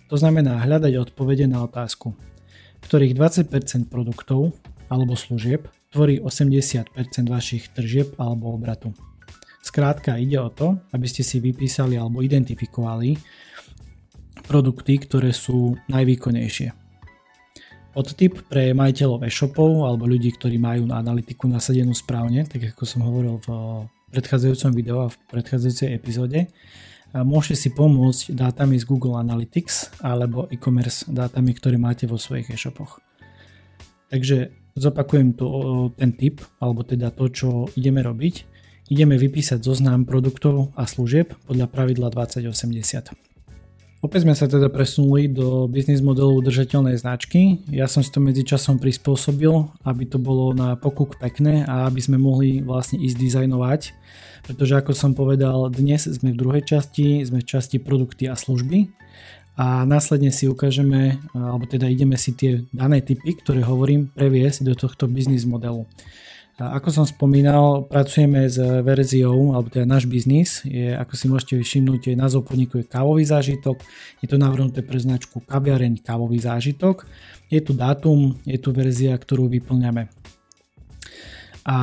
To 0.08 0.15
znamená 0.15 0.62
hľadať 0.62 0.94
odpovede 1.10 1.50
na 1.50 1.65
otázku, 1.65 2.13
ktorých 2.86 3.18
20% 3.18 3.89
produktov 3.89 4.56
alebo 4.88 5.18
služieb 5.20 5.68
tvorí 5.89 6.22
80% 6.22 6.93
vašich 7.25 7.74
tržieb 7.74 8.13
alebo 8.22 8.53
obratu. 8.53 8.93
Skrátka 9.60 10.15
ide 10.15 10.39
o 10.39 10.50
to, 10.50 10.79
aby 10.96 11.05
ste 11.10 11.22
si 11.25 11.41
vypísali 11.43 12.00
alebo 12.00 12.24
identifikovali 12.24 13.17
produkty, 14.48 14.98
ktoré 15.01 15.36
sú 15.36 15.77
najvýkonnejšie. 15.91 16.72
Podtip 17.89 18.48
pre 18.48 18.72
majiteľov 18.72 19.27
e-shopov 19.27 19.84
alebo 19.84 20.08
ľudí, 20.08 20.31
ktorí 20.38 20.55
majú 20.62 20.88
na 20.88 21.01
analytiku 21.01 21.50
nasadenú 21.50 21.91
správne, 21.91 22.46
tak 22.48 22.72
ako 22.72 22.84
som 22.88 23.03
hovoril 23.03 23.41
v 23.43 23.50
predchádzajúcom 24.13 24.72
videu 24.74 24.98
a 25.03 25.12
v 25.12 25.17
predchádzajúcej 25.27 25.89
epizóde, 25.91 26.48
môžete 27.12 27.58
si 27.58 27.69
pomôcť 27.74 28.38
dátami 28.38 28.77
z 28.77 28.86
Google 28.86 29.17
Analytics 29.19 30.05
alebo 30.05 30.46
e-commerce 30.53 31.10
dátami, 31.10 31.51
ktoré 31.58 31.75
máte 31.81 32.05
vo 32.05 32.15
svojich 32.15 32.53
e-shopoch. 32.53 33.01
Takže 34.13 34.53
zopakujem 34.78 35.34
tu 35.34 35.48
ten 35.98 36.12
tip, 36.14 36.42
alebo 36.62 36.86
teda 36.86 37.10
to, 37.14 37.30
čo 37.30 37.50
ideme 37.74 38.04
robiť. 38.04 38.46
Ideme 38.90 39.22
vypísať 39.22 39.62
zoznam 39.62 40.06
produktov 40.10 40.74
a 40.74 40.90
služieb 40.90 41.38
podľa 41.46 41.70
pravidla 41.70 42.10
2080. 42.10 43.30
Opäť 44.00 44.24
sme 44.24 44.32
sa 44.32 44.48
teda 44.48 44.72
presunuli 44.72 45.28
do 45.28 45.68
biznis 45.68 46.00
modelu 46.00 46.40
udržateľnej 46.40 46.96
značky. 46.96 47.60
Ja 47.68 47.84
som 47.84 48.00
si 48.00 48.08
to 48.08 48.24
medzičasom 48.24 48.80
prispôsobil, 48.80 49.52
aby 49.84 50.08
to 50.08 50.16
bolo 50.16 50.56
na 50.56 50.80
pokuk 50.80 51.20
pekné 51.20 51.68
a 51.68 51.84
aby 51.92 52.00
sme 52.00 52.16
mohli 52.16 52.64
vlastne 52.64 52.96
ísť 52.96 53.18
dizajnovať. 53.20 53.82
Pretože 54.48 54.80
ako 54.80 54.96
som 54.96 55.12
povedal, 55.12 55.68
dnes 55.68 56.08
sme 56.08 56.32
v 56.32 56.40
druhej 56.40 56.64
časti, 56.64 57.28
sme 57.28 57.44
v 57.44 57.50
časti 57.52 57.76
produkty 57.76 58.32
a 58.32 58.40
služby 58.40 58.88
a 59.60 59.84
následne 59.84 60.32
si 60.32 60.48
ukážeme, 60.48 61.20
alebo 61.36 61.68
teda 61.68 61.92
ideme 61.92 62.16
si 62.16 62.32
tie 62.32 62.63
dané 62.72 63.04
typy, 63.04 63.36
ktoré 63.36 63.60
hovorím, 63.60 64.08
previesť 64.16 64.63
do 64.63 64.72
tohto 64.72 65.12
biznis 65.12 65.44
modelu. 65.44 65.84
Ako 66.60 66.92
som 66.92 67.04
spomínal, 67.04 67.88
pracujeme 67.88 68.48
s 68.48 68.56
verziou, 68.60 69.56
alebo 69.56 69.68
teda 69.68 69.84
náš 69.84 70.08
biznis, 70.08 70.63
je, 70.63 70.96
ako 70.96 71.13
si 71.16 71.25
môžete 71.28 71.54
všimnúť, 71.60 72.12
je 72.12 72.16
názov 72.16 72.48
podniku 72.48 72.80
je 72.80 72.88
kávový 72.88 73.28
zážitok, 73.28 73.84
je 74.24 74.28
to 74.32 74.39
navrhnuté 74.39 74.80
pre 74.80 75.00
značku 75.00 75.44
kaviareň 75.44 76.04
kávový 76.04 76.39
zážitok, 76.39 77.04
je 77.51 77.60
tu 77.60 77.75
dátum, 77.75 78.39
je 78.48 78.60
tu 78.60 78.72
verzia, 78.72 79.16
ktorú 79.16 79.51
vyplňame. 79.51 80.08
A 81.68 81.78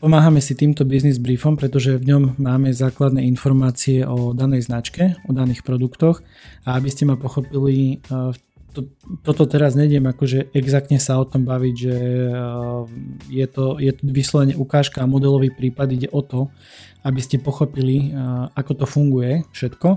pomáhame 0.00 0.44
si 0.44 0.52
týmto 0.54 0.84
business 0.84 1.16
briefom, 1.16 1.56
pretože 1.56 1.96
v 1.96 2.08
ňom 2.12 2.22
máme 2.36 2.72
základné 2.72 3.24
informácie 3.24 4.04
o 4.04 4.36
danej 4.36 4.68
značke, 4.68 5.16
o 5.26 5.32
daných 5.32 5.64
produktoch. 5.64 6.20
A 6.68 6.76
aby 6.76 6.88
ste 6.92 7.08
ma 7.08 7.16
pochopili, 7.16 8.00
v 8.08 8.36
to, 8.76 8.80
toto 9.24 9.48
teraz 9.48 9.72
nejdem 9.72 10.04
akože 10.04 10.52
exaktne 10.52 11.00
sa 11.00 11.16
o 11.16 11.24
tom 11.24 11.48
baviť, 11.48 11.74
že 11.74 11.96
uh, 12.28 12.84
je 13.32 13.46
to, 13.48 13.80
je 13.80 13.88
to 13.96 14.02
vyslovene 14.12 14.52
ukážka 14.52 15.00
a 15.00 15.08
modelový 15.08 15.48
prípad. 15.48 15.88
Ide 15.96 16.08
o 16.12 16.20
to, 16.20 16.52
aby 17.00 17.20
ste 17.24 17.40
pochopili, 17.40 18.12
uh, 18.12 18.52
ako 18.52 18.84
to 18.84 18.84
funguje 18.84 19.48
všetko. 19.56 19.88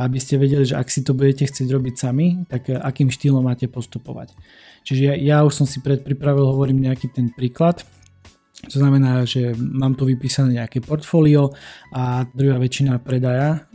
A 0.00 0.08
aby 0.08 0.16
ste 0.16 0.40
vedeli, 0.40 0.64
že 0.64 0.80
ak 0.80 0.88
si 0.88 1.04
to 1.04 1.12
budete 1.12 1.44
chcieť 1.52 1.68
robiť 1.68 1.94
sami, 2.00 2.48
tak 2.48 2.72
akým 2.72 3.12
štýlom 3.12 3.44
máte 3.44 3.68
postupovať. 3.68 4.32
Čiže 4.88 5.12
ja, 5.12 5.14
ja 5.14 5.36
už 5.44 5.52
som 5.52 5.66
si 5.68 5.84
predpripravil, 5.84 6.48
hovorím 6.48 6.88
nejaký 6.88 7.12
ten 7.12 7.28
príklad, 7.28 7.84
to 8.62 8.78
znamená, 8.78 9.26
že 9.26 9.58
mám 9.58 9.98
tu 9.98 10.06
vypísané 10.06 10.62
nejaké 10.62 10.78
portfólio 10.78 11.50
a 11.90 12.22
druhá 12.30 12.62
väčšina 12.62 13.02
predaja 13.02 13.66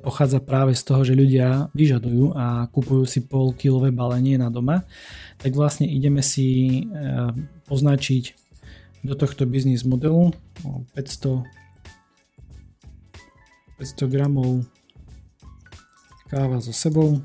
pochádza 0.00 0.40
práve 0.40 0.72
z 0.72 0.82
toho, 0.88 1.04
že 1.04 1.12
ľudia 1.12 1.68
vyžadujú 1.76 2.32
a 2.32 2.64
kupujú 2.72 3.04
si 3.04 3.28
pol 3.28 3.52
kilové 3.52 3.92
balenie 3.92 4.40
na 4.40 4.48
doma. 4.48 4.88
Tak 5.36 5.52
vlastne 5.52 5.84
ideme 5.84 6.24
si 6.24 6.80
e, 6.80 6.82
označiť 7.68 8.24
do 9.04 9.12
tohto 9.12 9.44
biznis 9.44 9.84
modelu 9.84 10.32
500, 10.96 11.44
500 13.76 14.08
gramov 14.08 14.64
káva 16.32 16.58
so 16.64 16.72
sebou 16.72 17.20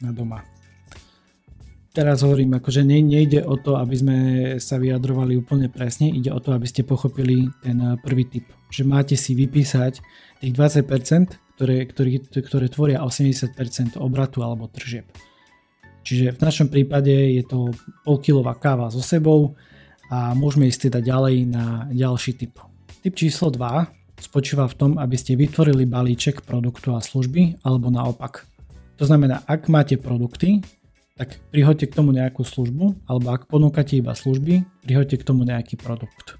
na 0.00 0.16
doma 0.16 0.51
teraz 1.92 2.24
hovorím, 2.24 2.56
akože 2.58 2.82
ne, 2.82 3.04
nejde 3.04 3.44
o 3.44 3.60
to, 3.60 3.76
aby 3.76 3.94
sme 3.94 4.16
sa 4.58 4.80
vyjadrovali 4.80 5.36
úplne 5.36 5.68
presne, 5.68 6.08
ide 6.08 6.32
o 6.32 6.40
to, 6.40 6.56
aby 6.56 6.64
ste 6.64 6.82
pochopili 6.88 7.52
ten 7.60 7.78
eh, 7.78 7.94
prvý 8.00 8.24
typ. 8.26 8.48
Že 8.72 8.82
máte 8.88 9.14
si 9.14 9.36
vypísať 9.36 10.00
tých 10.40 10.52
20%, 10.56 11.54
ktoré, 11.54 11.86
ktoré, 11.86 12.10
ktoré 12.24 12.66
tvoria 12.72 13.04
80% 13.04 14.00
obratu 14.00 14.40
alebo 14.42 14.66
tržieb. 14.72 15.06
Čiže 16.02 16.34
v 16.34 16.42
našom 16.42 16.66
prípade 16.66 17.12
je 17.12 17.46
to 17.46 17.70
polkilová 18.02 18.58
káva 18.58 18.90
so 18.90 18.98
sebou 18.98 19.54
a 20.10 20.34
môžeme 20.34 20.66
ísť 20.66 20.90
teda 20.90 20.98
ďalej 20.98 21.36
na 21.46 21.86
ďalší 21.94 22.34
typ. 22.34 22.58
Typ 23.06 23.14
číslo 23.14 23.54
2 23.54 24.18
spočíva 24.18 24.66
v 24.66 24.74
tom, 24.74 24.90
aby 24.98 25.14
ste 25.14 25.38
vytvorili 25.38 25.86
balíček 25.86 26.42
produktu 26.42 26.90
a 26.94 26.98
služby 26.98 27.62
alebo 27.62 27.86
naopak. 27.94 28.50
To 28.98 29.04
znamená, 29.06 29.46
ak 29.46 29.70
máte 29.70 29.94
produkty, 29.94 30.62
tak 31.22 31.38
prihoďte 31.54 31.86
k 31.86 31.96
tomu 32.02 32.10
nejakú 32.10 32.42
službu, 32.42 33.06
alebo 33.06 33.30
ak 33.30 33.46
ponúkate 33.46 33.94
iba 33.94 34.10
služby, 34.10 34.66
prihoďte 34.82 35.22
k 35.22 35.26
tomu 35.30 35.46
nejaký 35.46 35.78
produkt. 35.78 36.34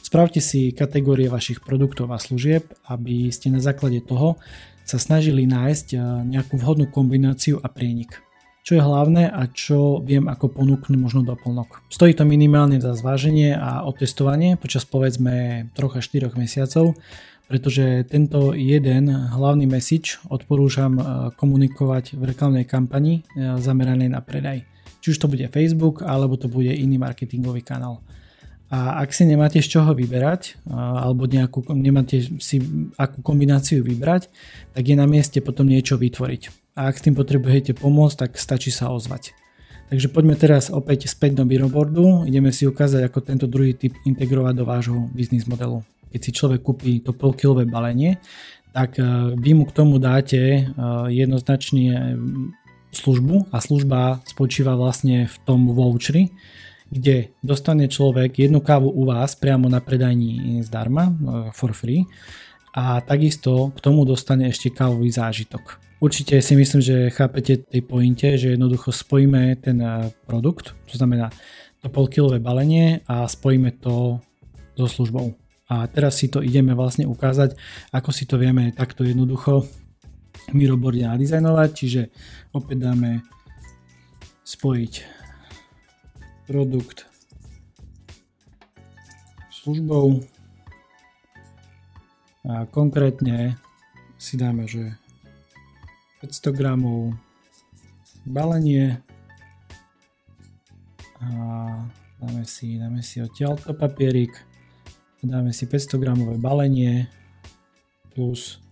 Spravte 0.00 0.40
si 0.40 0.72
kategórie 0.72 1.28
vašich 1.28 1.60
produktov 1.60 2.08
a 2.08 2.16
služieb, 2.16 2.72
aby 2.88 3.28
ste 3.28 3.52
na 3.52 3.60
základe 3.60 4.00
toho 4.00 4.40
sa 4.88 4.96
snažili 4.96 5.44
nájsť 5.44 5.86
eh, 5.92 6.00
nejakú 6.24 6.56
vhodnú 6.56 6.88
kombináciu 6.88 7.60
a 7.60 7.68
prienik. 7.68 8.24
Čo 8.64 8.80
je 8.80 8.82
hlavné 8.84 9.28
a 9.28 9.44
čo 9.52 10.00
viem 10.00 10.24
ako 10.24 10.56
ponúknuť 10.56 10.96
možno 10.96 11.20
doplnok. 11.24 11.84
Stojí 11.92 12.16
to 12.16 12.24
minimálne 12.24 12.80
za 12.80 12.96
zváženie 12.96 13.52
a 13.52 13.84
otestovanie 13.84 14.56
počas 14.56 14.88
povedzme 14.88 15.68
3 15.76 16.00
4 16.00 16.32
mesiacov, 16.32 16.96
pretože 17.48 18.04
tento 18.04 18.52
jeden 18.52 19.08
hlavný 19.08 19.64
message 19.64 20.20
odporúčam 20.28 21.00
e, 21.00 21.02
komunikovať 21.32 22.20
v 22.20 22.22
reklamnej 22.28 22.68
kampani 22.68 23.24
e, 23.24 23.56
zameranej 23.56 24.12
na 24.12 24.20
predaj. 24.20 24.68
Či 25.00 25.16
už 25.16 25.18
to 25.18 25.32
bude 25.32 25.48
Facebook, 25.48 26.04
alebo 26.04 26.36
to 26.36 26.52
bude 26.52 26.68
iný 26.68 27.00
marketingový 27.00 27.64
kanál. 27.64 28.04
A 28.68 29.00
ak 29.00 29.16
si 29.16 29.24
nemáte 29.24 29.64
z 29.64 29.80
čoho 29.80 29.96
vyberať, 29.96 30.60
e, 30.68 30.76
alebo 30.76 31.24
nejakú, 31.24 31.64
nemáte 31.72 32.20
si 32.36 32.60
akú 33.00 33.24
kombináciu 33.24 33.80
vybrať, 33.80 34.28
tak 34.76 34.84
je 34.84 34.94
na 35.00 35.08
mieste 35.08 35.40
potom 35.40 35.64
niečo 35.64 35.96
vytvoriť. 35.96 36.76
A 36.76 36.92
ak 36.92 37.00
s 37.00 37.04
tým 37.08 37.16
potrebujete 37.16 37.72
pomôcť, 37.72 38.28
tak 38.28 38.30
stačí 38.36 38.68
sa 38.68 38.92
ozvať. 38.92 39.32
Takže 39.88 40.12
poďme 40.12 40.36
teraz 40.36 40.68
opäť 40.68 41.08
späť 41.08 41.40
do 41.40 41.48
Miroboardu, 41.48 42.28
ideme 42.28 42.52
si 42.52 42.68
ukázať, 42.68 43.08
ako 43.08 43.24
tento 43.24 43.48
druhý 43.48 43.72
typ 43.72 43.96
integrovať 44.04 44.52
do 44.52 44.68
vášho 44.68 45.08
biznis 45.16 45.48
modelu 45.48 45.80
keď 46.12 46.20
si 46.20 46.30
človek 46.32 46.60
kúpi 46.64 47.04
to 47.04 47.12
polkilové 47.12 47.68
balenie, 47.68 48.20
tak 48.72 48.98
e, 48.98 49.02
vy 49.36 49.50
mu 49.58 49.64
k 49.66 49.74
tomu 49.74 49.98
dáte 49.98 50.38
e, 50.38 50.60
jednoznačne 51.10 51.86
e, 51.90 52.02
službu 52.92 53.52
a 53.52 53.58
služba 53.60 54.20
spočíva 54.24 54.76
vlastne 54.76 55.28
v 55.28 55.36
tom 55.44 55.68
voucheri, 55.72 56.32
kde 56.88 57.36
dostane 57.44 57.84
človek 57.84 58.48
jednu 58.48 58.64
kávu 58.64 58.88
u 58.88 59.04
vás 59.04 59.36
priamo 59.36 59.68
na 59.68 59.84
predajní 59.84 60.64
zdarma, 60.64 61.12
for 61.52 61.76
free 61.76 62.08
a 62.72 63.04
takisto 63.04 63.76
k 63.76 63.78
tomu 63.84 64.08
dostane 64.08 64.48
ešte 64.48 64.72
kávový 64.72 65.12
zážitok. 65.12 65.84
Určite 66.00 66.40
si 66.40 66.56
myslím, 66.56 66.80
že 66.80 67.12
chápete 67.12 67.60
tej 67.60 67.82
pointe, 67.84 68.40
že 68.40 68.56
jednoducho 68.56 68.88
spojíme 68.88 69.60
ten 69.60 69.84
produkt, 70.24 70.72
to 70.88 70.96
znamená 70.96 71.28
to 71.84 71.92
polkilové 71.92 72.40
balenie 72.40 73.04
a 73.04 73.28
spojíme 73.28 73.76
to 73.84 74.22
so 74.78 74.88
službou. 74.88 75.47
A 75.68 75.84
teraz 75.84 76.16
si 76.16 76.32
to 76.32 76.40
ideme 76.40 76.72
vlastne 76.72 77.04
ukázať, 77.04 77.52
ako 77.92 78.08
si 78.08 78.24
to 78.24 78.40
vieme 78.40 78.72
takto 78.72 79.04
jednoducho 79.04 79.68
Miroboarde 80.56 81.04
nadizajnovať, 81.04 81.70
čiže 81.76 82.02
opäť 82.56 82.88
dáme 82.88 83.20
spojiť 84.48 85.04
produkt 86.48 87.04
službou. 89.52 90.24
A 92.48 92.64
konkrétne 92.72 93.60
si 94.16 94.40
dáme, 94.40 94.64
že 94.64 94.96
500 96.24 96.56
gramov 96.56 97.12
balenie. 98.24 99.04
A 101.20 101.28
dáme 102.16 102.48
si, 102.48 102.80
dáme 102.80 103.04
si 103.04 103.20
odtiaľto 103.20 103.76
papierik 103.76 104.47
Dáme 105.18 105.50
si 105.50 105.66
500 105.66 105.98
gramové 105.98 106.38
balenie 106.38 107.10
plus 108.14 108.62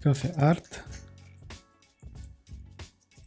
kafe 0.00 0.32
art 0.32 0.80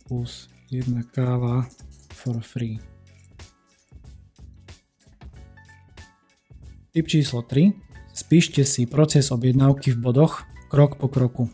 plus 0.09 0.49
jedna 0.73 1.05
káva 1.05 1.69
for 2.09 2.41
free. 2.41 2.81
Tip 6.91 7.07
číslo 7.07 7.45
3. 7.45 7.71
Spíšte 8.11 8.65
si 8.65 8.89
proces 8.89 9.29
objednávky 9.29 9.93
v 9.93 10.01
bodoch 10.01 10.43
krok 10.67 10.97
po 10.97 11.07
kroku. 11.07 11.47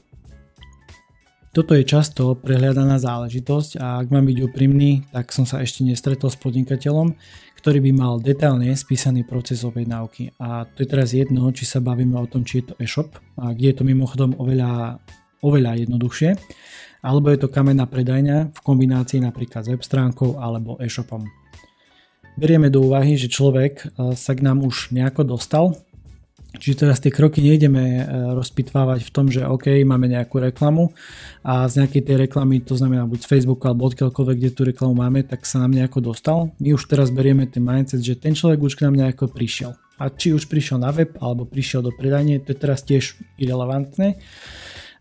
Toto 1.58 1.74
je 1.74 1.82
často 1.86 2.38
prehľadaná 2.38 3.02
záležitosť 3.02 3.82
a 3.82 3.98
ak 3.98 4.14
mám 4.14 4.30
byť 4.30 4.38
úprimný, 4.46 5.10
tak 5.10 5.34
som 5.34 5.42
sa 5.42 5.58
ešte 5.62 5.82
nestretol 5.82 6.30
s 6.30 6.38
podnikateľom, 6.38 7.18
ktorý 7.58 7.82
by 7.90 7.92
mal 7.92 8.14
detailne 8.22 8.72
spísaný 8.78 9.26
proces 9.26 9.66
objednávky. 9.66 10.38
A 10.38 10.70
to 10.70 10.86
je 10.86 10.88
teraz 10.88 11.12
jedno, 11.12 11.50
či 11.52 11.66
sa 11.66 11.82
bavíme 11.82 12.16
o 12.16 12.30
tom, 12.30 12.46
či 12.46 12.62
je 12.62 12.72
to 12.72 12.74
e-shop, 12.78 13.18
a 13.42 13.52
kde 13.58 13.74
je 13.74 13.78
to 13.82 13.84
mimochodom 13.84 14.38
oveľa 14.38 15.02
oveľa 15.38 15.86
jednoduchšie, 15.86 16.34
alebo 17.06 17.30
je 17.30 17.38
to 17.38 17.54
kamenná 17.54 17.86
predajňa 17.86 18.58
v 18.58 18.60
kombinácii 18.66 19.22
napríklad 19.22 19.62
s 19.62 19.70
web 19.70 19.86
stránkou 19.86 20.42
alebo 20.42 20.82
e-shopom. 20.82 21.30
Berieme 22.42 22.74
do 22.74 22.82
úvahy, 22.82 23.22
že 23.22 23.30
človek 23.30 23.94
sa 24.18 24.32
k 24.34 24.42
nám 24.42 24.66
už 24.66 24.90
nejako 24.94 25.38
dostal, 25.38 25.78
Čiže 26.58 26.86
teraz 26.86 26.98
tie 26.98 27.14
kroky 27.14 27.40
nejdeme 27.40 27.84
e, 27.84 28.02
rozpitvávať 28.34 29.06
v 29.06 29.12
tom, 29.14 29.30
že 29.30 29.46
OK, 29.46 29.70
máme 29.86 30.10
nejakú 30.10 30.42
reklamu 30.42 30.92
a 31.46 31.70
z 31.70 31.86
nejakej 31.86 32.02
tej 32.04 32.16
reklamy, 32.28 32.60
to 32.66 32.74
znamená 32.74 33.06
buď 33.06 33.24
z 33.24 33.30
Facebooku 33.30 33.70
alebo 33.70 33.88
odkiaľkoľvek, 33.88 34.36
kde 34.42 34.52
tú 34.52 34.62
reklamu 34.66 34.98
máme, 34.98 35.24
tak 35.24 35.46
sa 35.46 35.62
nám 35.62 35.78
nejako 35.78 36.12
dostal. 36.12 36.52
My 36.58 36.74
už 36.74 36.90
teraz 36.90 37.14
berieme 37.14 37.46
ten 37.46 37.62
mindset, 37.62 38.02
že 38.02 38.18
ten 38.18 38.34
človek 38.34 38.60
už 38.60 38.74
k 38.76 38.90
nám 38.90 38.98
nejako 38.98 39.30
prišiel. 39.30 39.78
A 39.98 40.14
či 40.14 40.34
už 40.34 40.46
prišiel 40.46 40.78
na 40.82 40.94
web 40.94 41.14
alebo 41.22 41.46
prišiel 41.46 41.82
do 41.82 41.90
predajne, 41.90 42.42
to 42.42 42.54
je 42.54 42.58
teraz 42.58 42.86
tiež 42.86 43.18
irrelevantné. 43.42 44.22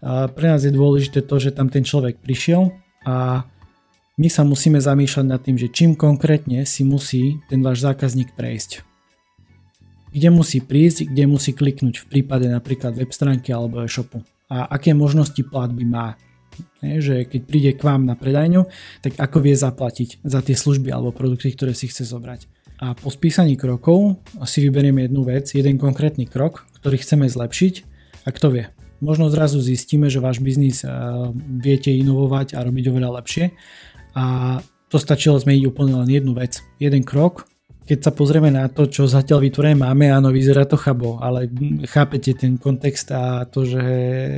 Pre 0.01 0.47
nás 0.49 0.65
je 0.65 0.73
dôležité 0.73 1.21
to, 1.25 1.37
že 1.37 1.53
tam 1.53 1.69
ten 1.69 1.85
človek 1.85 2.21
prišiel 2.21 2.73
a 3.05 3.45
my 4.17 4.29
sa 4.33 4.49
musíme 4.49 4.81
zamýšľať 4.81 5.27
nad 5.29 5.41
tým, 5.45 5.61
že 5.61 5.69
čím 5.69 5.93
konkrétne 5.93 6.65
si 6.65 6.81
musí 6.89 7.45
ten 7.53 7.61
váš 7.61 7.85
zákazník 7.85 8.33
prejsť 8.33 8.96
kde 10.17 10.29
musí 10.33 10.65
prísť, 10.65 11.13
kde 11.13 11.29
musí 11.29 11.53
kliknúť 11.53 12.01
v 12.01 12.07
prípade 12.09 12.49
napríklad 12.49 12.97
web 12.97 13.13
stránky 13.13 13.53
alebo 13.53 13.85
e-shopu 13.85 14.25
a 14.49 14.73
aké 14.73 14.97
možnosti 14.97 15.39
platby 15.45 15.85
má. 15.85 16.17
Je, 16.81 17.05
že 17.05 17.15
keď 17.29 17.41
príde 17.45 17.71
k 17.77 17.85
vám 17.85 18.09
na 18.09 18.17
predajňu, 18.17 18.65
tak 19.05 19.21
ako 19.21 19.45
vie 19.45 19.53
zaplatiť 19.53 20.25
za 20.25 20.41
tie 20.41 20.57
služby 20.57 20.89
alebo 20.89 21.13
produkty, 21.13 21.53
ktoré 21.53 21.77
si 21.77 21.93
chce 21.93 22.09
zobrať. 22.09 22.49
A 22.81 22.97
po 22.97 23.13
spísaní 23.13 23.61
krokov 23.61 24.25
si 24.49 24.65
vyberieme 24.65 25.05
jednu 25.05 25.25
vec, 25.29 25.53
jeden 25.53 25.77
konkrétny 25.77 26.25
krok, 26.25 26.65
ktorý 26.81 26.97
chceme 26.97 27.29
zlepšiť 27.29 27.75
a 28.25 28.33
kto 28.33 28.57
vie. 28.57 28.65
Možno 29.05 29.29
zrazu 29.29 29.61
zistíme, 29.61 30.09
že 30.09 30.25
váš 30.25 30.41
biznis 30.41 30.81
viete 31.61 31.93
inovovať 31.93 32.57
a 32.57 32.65
robiť 32.65 32.85
oveľa 32.89 33.21
lepšie 33.21 33.53
a 34.17 34.57
to 34.89 34.97
stačilo 34.97 35.37
zmeniť 35.37 35.65
úplne 35.69 35.93
len 36.05 36.09
jednu 36.09 36.33
vec. 36.33 36.65
Jeden 36.81 37.05
krok, 37.05 37.45
keď 37.87 37.99
sa 38.03 38.11
pozrieme 38.11 38.51
na 38.51 38.67
to, 38.67 38.91
čo 38.91 39.07
zatiaľ 39.07 39.47
vytvorené 39.47 39.79
máme, 39.79 40.11
áno, 40.11 40.35
vyzerá 40.35 40.67
to 40.67 40.75
chabo, 40.75 41.23
ale 41.23 41.47
chápete 41.87 42.35
ten 42.35 42.59
kontext 42.59 43.15
a 43.15 43.47
to, 43.47 43.63
že 43.63 43.83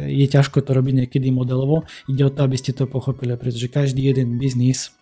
je 0.05 0.27
ťažko 0.29 0.61
to 0.61 0.77
robiť 0.77 0.95
niekedy 1.05 1.33
modelovo. 1.33 1.89
Ide 2.13 2.29
o 2.29 2.35
to, 2.35 2.45
aby 2.45 2.61
ste 2.61 2.77
to 2.77 2.85
pochopili, 2.85 3.33
pretože 3.41 3.73
každý 3.73 4.13
jeden 4.13 4.37
biznis 4.37 4.93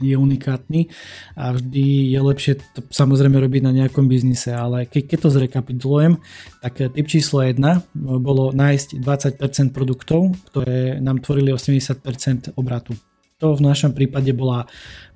je 0.00 0.16
unikátny 0.16 0.88
a 1.36 1.52
vždy 1.52 2.08
je 2.08 2.20
lepšie 2.20 2.52
to 2.72 2.80
samozrejme 2.88 3.36
robiť 3.36 3.62
na 3.64 3.72
nejakom 3.84 4.08
biznise, 4.08 4.48
ale 4.48 4.88
keď, 4.88 5.02
keď 5.12 5.18
to 5.20 5.28
zrekapitulujem, 5.36 6.12
tak 6.64 6.80
typ 6.80 7.06
číslo 7.08 7.44
1 7.44 7.60
bolo 8.20 8.48
nájsť 8.56 8.96
20% 8.96 9.76
produktov, 9.76 10.32
ktoré 10.52 10.96
nám 11.04 11.20
tvorili 11.20 11.52
80% 11.52 12.56
obratu. 12.56 12.96
To 13.40 13.56
v 13.56 13.64
našom 13.64 13.92
prípade 13.92 14.32
bola 14.32 14.64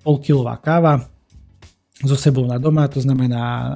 polkilová 0.04 0.60
káva, 0.60 1.00
so 2.04 2.16
sebou 2.16 2.44
na 2.46 2.60
doma, 2.60 2.88
to 2.88 3.00
znamená, 3.00 3.72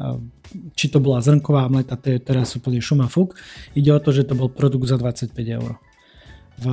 či 0.76 0.88
to 0.88 1.00
bola 1.00 1.20
zrnková 1.20 1.68
mleta, 1.68 1.96
to 1.96 2.16
je 2.16 2.18
teraz 2.20 2.56
úplne 2.56 2.80
šuma 2.80 3.08
fuk. 3.08 3.36
Ide 3.76 3.92
o 3.92 4.00
to, 4.00 4.12
že 4.12 4.28
to 4.28 4.36
bol 4.36 4.48
produkt 4.48 4.88
za 4.88 4.96
25 4.96 5.32
eur. 5.36 5.76
V 6.58 6.66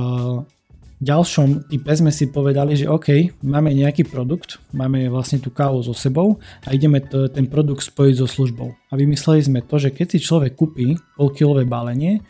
ďalšom 0.96 1.68
type 1.68 1.92
sme 1.92 2.08
si 2.08 2.32
povedali, 2.32 2.72
že 2.72 2.88
OK, 2.88 3.36
máme 3.44 3.76
nejaký 3.76 4.08
produkt, 4.08 4.64
máme 4.72 5.12
vlastne 5.12 5.36
tú 5.36 5.52
kávu 5.52 5.84
so 5.84 5.92
sebou 5.92 6.40
a 6.64 6.72
ideme 6.72 7.04
to, 7.04 7.28
ten 7.28 7.44
produkt 7.44 7.84
spojiť 7.84 8.14
so 8.16 8.26
službou. 8.26 8.72
A 8.72 8.92
vymysleli 8.96 9.44
sme 9.44 9.60
to, 9.60 9.76
že 9.76 9.92
keď 9.92 10.16
si 10.16 10.24
človek 10.24 10.56
kúpi 10.56 10.96
polkilové 11.20 11.68
balenie, 11.68 12.24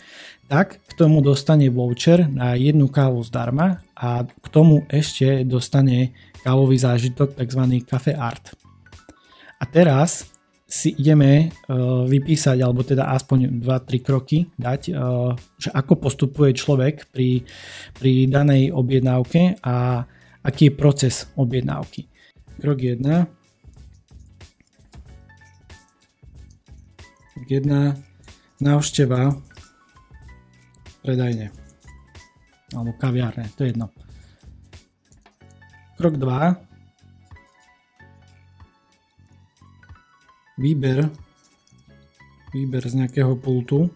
tak 0.47 0.83
k 0.83 0.93
tomu 0.95 1.23
dostane 1.23 1.67
voucher 1.71 2.27
na 2.31 2.55
jednu 2.55 2.87
kávu 2.87 3.23
zdarma 3.23 3.83
a 3.99 4.23
k 4.27 4.47
tomu 4.51 4.87
ešte 4.91 5.43
dostane 5.43 6.15
kávový 6.43 6.79
zážitok, 6.79 7.35
tzv. 7.35 7.63
Cafe 7.83 8.15
Art. 8.15 8.55
A 9.57 9.65
teraz 9.65 10.29
si 10.67 10.91
ideme 10.99 11.47
uh, 11.47 12.03
vypísať, 12.11 12.59
alebo 12.59 12.83
teda 12.83 13.07
aspoň 13.15 13.63
2-3 13.63 14.03
kroky 14.03 14.51
dať, 14.59 14.81
uh, 14.91 15.31
že 15.57 15.71
ako 15.71 15.95
postupuje 16.03 16.59
človek 16.59 17.07
pri, 17.15 17.47
pri 17.95 18.27
danej 18.27 18.75
objednávke 18.75 19.63
a 19.63 20.03
aký 20.43 20.71
je 20.71 20.75
proces 20.75 21.31
objednávky. 21.39 22.11
Krok 22.59 22.83
1. 22.83 22.99
Krok 27.31 27.47
1. 27.47 28.59
Návšteva 28.59 29.31
predajne. 31.07 31.55
Alebo 32.75 32.91
kaviárne, 32.99 33.47
to 33.55 33.63
je 33.63 33.71
jedno. 33.71 33.95
Krok 35.95 36.19
2 36.19 36.66
výber, 40.57 41.13
výber 42.53 42.83
z 42.89 43.05
nejakého 43.05 43.37
pultu. 43.37 43.93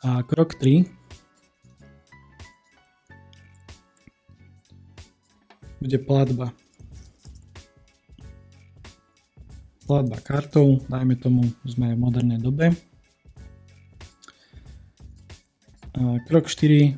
A 0.00 0.22
krok 0.24 0.56
3 0.56 0.88
bude 5.82 5.98
platba. 6.00 6.56
Platba 9.86 10.18
kartou, 10.18 10.82
dajme 10.90 11.14
tomu, 11.14 11.46
sme 11.62 11.94
v 11.94 12.00
modernej 12.00 12.42
dobe. 12.42 12.74
A 15.94 16.18
krok 16.26 16.48
4 16.48 16.96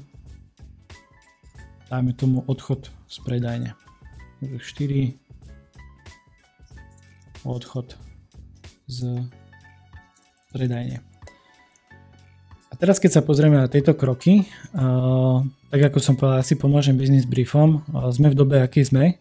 dajme 1.89 2.13
tomu 2.13 2.45
odchod 2.47 2.98
z 3.09 3.17
predajne. 3.25 3.73
4 4.45 4.63
odchod 7.43 7.97
z 8.87 9.25
predajne. 10.53 11.01
A 12.69 12.75
teraz 12.77 13.01
keď 13.01 13.19
sa 13.19 13.27
pozrieme 13.27 13.57
na 13.57 13.67
tieto 13.67 13.97
kroky, 13.97 14.47
tak 15.73 15.81
ako 15.91 15.99
som 15.99 16.15
povedal, 16.15 16.45
asi 16.45 16.55
pomôžem 16.55 16.95
business 16.95 17.25
briefom, 17.25 17.83
sme 18.13 18.31
v 18.31 18.39
dobe, 18.39 18.61
aký 18.61 18.85
sme. 18.85 19.17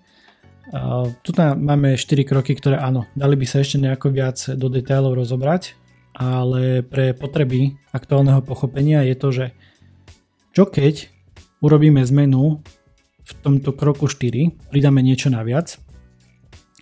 Tu 1.23 1.31
máme 1.39 1.95
4 1.95 2.27
kroky, 2.27 2.53
ktoré 2.53 2.75
áno, 2.75 3.07
dali 3.15 3.39
by 3.39 3.47
sa 3.47 3.63
ešte 3.63 3.79
nejako 3.79 4.11
viac 4.11 4.37
do 4.59 4.67
detailov 4.67 5.15
rozobrať, 5.15 5.79
ale 6.11 6.83
pre 6.83 7.15
potreby 7.15 7.79
aktuálneho 7.95 8.43
pochopenia 8.43 9.07
je 9.07 9.15
to, 9.15 9.27
že 9.31 9.45
čo 10.51 10.67
keď 10.67 11.07
urobíme 11.63 12.03
zmenu 12.03 12.59
v 13.27 13.31
tomto 13.43 13.75
kroku 13.75 14.07
4 14.07 14.71
pridáme 14.71 15.03
niečo 15.03 15.27
naviac, 15.27 15.75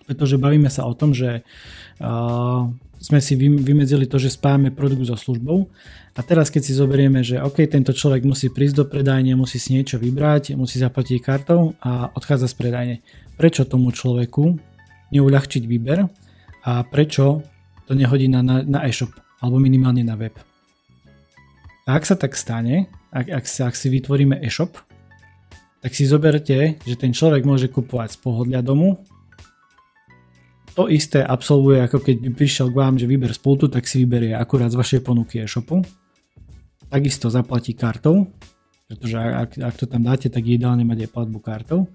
pretože 0.06 0.38
bavíme 0.38 0.70
sa 0.70 0.86
o 0.86 0.94
tom, 0.94 1.18
že 1.18 1.42
uh, 1.42 2.70
sme 3.02 3.20
si 3.22 3.34
vymedzili 3.38 4.06
to, 4.06 4.22
že 4.22 4.34
spájame 4.34 4.70
produkt 4.70 5.10
so 5.10 5.18
službou 5.18 5.70
a 6.14 6.20
teraz 6.22 6.54
keď 6.54 6.62
si 6.62 6.74
zoberieme, 6.78 7.26
že 7.26 7.42
OK, 7.42 7.66
tento 7.66 7.94
človek 7.94 8.26
musí 8.26 8.54
prísť 8.54 8.76
do 8.82 8.86
predajne, 8.86 9.34
musí 9.38 9.58
si 9.58 9.74
niečo 9.74 9.98
vybrať, 9.98 10.54
musí 10.54 10.78
zaplatiť 10.78 11.18
kartou 11.22 11.74
a 11.82 12.14
odchádza 12.14 12.50
z 12.50 12.56
predajne. 12.58 12.96
Prečo 13.36 13.66
tomu 13.66 13.94
človeku 13.94 14.58
neuľahčiť 15.14 15.64
výber 15.66 16.06
a 16.66 16.72
prečo 16.86 17.46
to 17.86 17.94
nehodí 17.94 18.26
na, 18.26 18.42
na, 18.42 18.66
na 18.66 18.80
e-shop 18.86 19.14
alebo 19.42 19.62
minimálne 19.62 20.02
na 20.02 20.18
web. 20.18 20.34
A 21.86 22.02
ak 22.02 22.10
sa 22.10 22.18
tak 22.18 22.34
stane, 22.34 22.90
ak, 23.14 23.30
ak, 23.30 23.46
ak 23.46 23.76
si 23.78 23.88
vytvoríme 23.94 24.42
e-shop, 24.42 24.74
tak 25.86 25.94
si 25.94 26.10
zoberte, 26.10 26.82
že 26.82 26.98
ten 26.98 27.14
človek 27.14 27.46
môže 27.46 27.70
kupovať 27.70 28.18
z 28.18 28.26
pohodlia 28.26 28.66
domu. 28.66 29.06
To 30.74 30.90
isté 30.90 31.22
absolvuje, 31.22 31.78
ako 31.86 32.02
keď 32.02 32.26
by 32.26 32.30
prišiel 32.34 32.74
k 32.74 32.80
vám, 32.82 32.98
že 32.98 33.06
výber 33.06 33.30
z 33.30 33.38
pultu, 33.38 33.70
tak 33.70 33.86
si 33.86 34.02
vyberie 34.02 34.34
akurát 34.34 34.74
z 34.74 34.82
vašej 34.82 35.06
ponuky 35.06 35.46
e-shopu. 35.46 35.86
Takisto 36.90 37.30
zaplatí 37.30 37.78
kartou, 37.78 38.34
pretože 38.90 39.14
ak, 39.14 39.62
ak 39.62 39.76
to 39.78 39.86
tam 39.86 40.10
dáte, 40.10 40.26
tak 40.34 40.42
ideálne 40.42 40.82
mať 40.82 41.06
aj 41.06 41.14
platbu 41.14 41.38
kartou. 41.38 41.86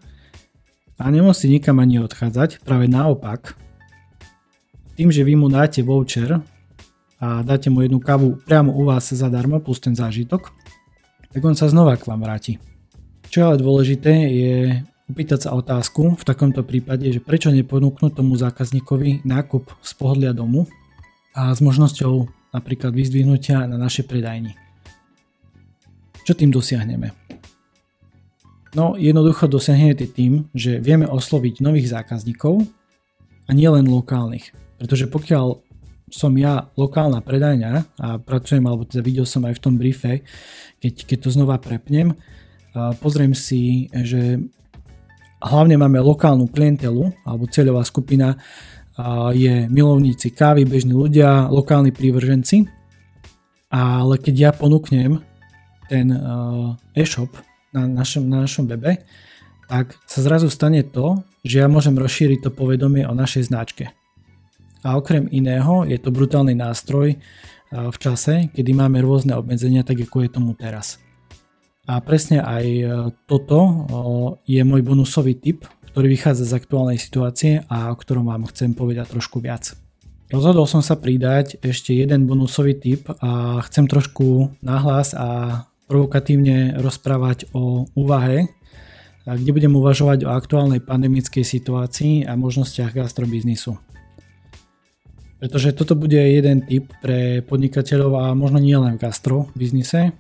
A 0.95 1.11
nemusí 1.11 1.51
nikam 1.51 1.83
ani 1.83 1.99
odchádzať, 1.99 2.63
práve 2.63 2.87
naopak. 2.87 3.59
Tým, 4.95 5.11
že 5.11 5.27
vy 5.27 5.35
mu 5.35 5.51
dáte 5.51 5.83
voucher 5.83 6.39
a 7.19 7.43
dáte 7.43 7.75
mu 7.75 7.83
jednu 7.83 7.99
kávu 7.99 8.39
priamo 8.47 8.71
u 8.71 8.87
vás 8.87 9.11
zadarmo 9.11 9.59
plus 9.59 9.83
ten 9.83 9.99
zážitok, 9.99 10.55
tak 11.35 11.43
on 11.43 11.59
sa 11.59 11.67
znova 11.67 11.99
k 11.99 12.07
vám 12.07 12.23
vráti. 12.23 12.71
Čo 13.31 13.37
je 13.39 13.47
ale 13.47 13.63
dôležité 13.63 14.11
je 14.27 14.55
opýtať 15.07 15.47
sa 15.47 15.55
otázku 15.55 16.19
v 16.19 16.27
takomto 16.27 16.67
prípade, 16.67 17.07
že 17.15 17.23
prečo 17.23 17.55
neponúknuť 17.55 18.19
tomu 18.19 18.35
zákazníkovi 18.35 19.23
nákup 19.23 19.71
z 19.87 19.93
pohodlia 19.95 20.35
domu 20.35 20.67
a 21.39 21.55
s 21.55 21.63
možnosťou 21.63 22.27
napríklad 22.51 22.91
vyzdvihnutia 22.91 23.71
na 23.71 23.79
našej 23.79 24.11
predajni. 24.11 24.59
Čo 26.27 26.35
tým 26.35 26.51
dosiahneme? 26.51 27.15
No 28.75 28.99
jednoducho 28.99 29.47
dosiahnete 29.47 30.11
tým, 30.11 30.51
že 30.51 30.83
vieme 30.83 31.07
osloviť 31.07 31.63
nových 31.63 31.87
zákazníkov 31.91 32.67
a 33.47 33.51
nielen 33.55 33.87
lokálnych. 33.87 34.51
Pretože 34.75 35.07
pokiaľ 35.07 35.55
som 36.11 36.35
ja 36.35 36.67
lokálna 36.75 37.23
predajňa 37.23 37.73
a 38.03 38.19
pracujem, 38.19 38.67
alebo 38.67 38.83
teda 38.91 39.07
videl 39.07 39.23
som 39.23 39.47
aj 39.47 39.55
v 39.55 39.63
tom 39.63 39.75
briefe, 39.79 40.27
keď, 40.83 41.07
keď 41.07 41.19
to 41.23 41.31
znova 41.31 41.63
prepnem, 41.63 42.19
pozriem 42.75 43.35
si, 43.35 43.91
že 43.91 44.39
hlavne 45.41 45.81
máme 45.81 45.99
lokálnu 45.99 46.47
klientelu, 46.53 47.11
alebo 47.25 47.49
cieľová 47.49 47.83
skupina 47.83 48.37
je 49.33 49.65
milovníci 49.73 50.31
kávy, 50.37 50.69
bežní 50.69 50.93
ľudia, 50.93 51.49
lokálni 51.49 51.89
prívrženci, 51.91 52.69
ale 53.73 54.19
keď 54.21 54.35
ja 54.37 54.51
ponúknem 54.53 55.23
ten 55.89 56.13
e-shop 56.95 57.33
na 57.73 57.87
našom, 57.87 58.29
na 58.29 58.45
našom 58.45 58.69
webe, 58.69 59.03
tak 59.71 59.95
sa 60.05 60.21
zrazu 60.21 60.51
stane 60.51 60.83
to, 60.83 61.23
že 61.47 61.63
ja 61.63 61.71
môžem 61.71 61.95
rozšíriť 61.97 62.45
to 62.45 62.51
povedomie 62.53 63.07
o 63.07 63.15
našej 63.15 63.49
značke. 63.49 63.95
A 64.85 64.99
okrem 64.99 65.31
iného 65.31 65.87
je 65.89 65.97
to 65.97 66.13
brutálny 66.13 66.53
nástroj 66.53 67.17
v 67.71 67.97
čase, 68.03 68.51
kedy 68.51 68.71
máme 68.75 68.99
rôzne 69.01 69.39
obmedzenia, 69.39 69.87
tak 69.87 70.03
ako 70.03 70.27
je 70.27 70.31
tomu 70.35 70.53
teraz. 70.59 70.99
A 71.91 71.99
presne 71.99 72.39
aj 72.39 72.67
e, 72.71 72.87
toto 73.27 73.59
je 74.47 74.63
môj 74.63 74.87
bonusový 74.87 75.35
tip, 75.35 75.67
ktorý 75.91 76.07
vychádza 76.15 76.47
z 76.47 76.63
aktuálnej 76.63 77.03
situácie 77.03 77.67
a 77.67 77.91
o 77.91 77.99
ktorom 77.99 78.31
vám 78.31 78.47
chcem 78.47 78.79
povedať 78.79 79.11
trošku 79.11 79.43
viac. 79.43 79.75
Rozhodol 80.31 80.71
som 80.71 80.87
sa 80.87 80.95
pridať 80.95 81.59
ešte 81.59 81.91
jeden 81.91 82.31
bonusový 82.31 82.79
tip 82.79 83.11
a 83.19 83.59
chcem 83.67 83.91
trošku 83.91 84.55
nahlas 84.63 85.19
a 85.19 85.67
provokatívne 85.91 86.79
rozprávať 86.79 87.51
o 87.51 87.91
úvahe, 87.99 88.47
kde 89.27 89.51
budem 89.51 89.75
uvažovať 89.75 90.31
o 90.31 90.31
aktuálnej 90.31 90.87
pandemickej 90.87 91.43
situácii 91.43 92.23
a 92.23 92.39
možnostiach 92.39 92.95
gastrobiznisu. 92.95 93.75
Pretože 95.43 95.75
toto 95.75 95.99
bude 95.99 96.23
jeden 96.23 96.63
tip 96.63 96.95
pre 97.03 97.43
podnikateľov 97.43 98.13
a 98.15 98.25
možno 98.39 98.63
nie 98.63 98.79
len 98.79 98.95
v 98.95 99.03
gastro 99.03 99.51
biznise. 99.59 100.15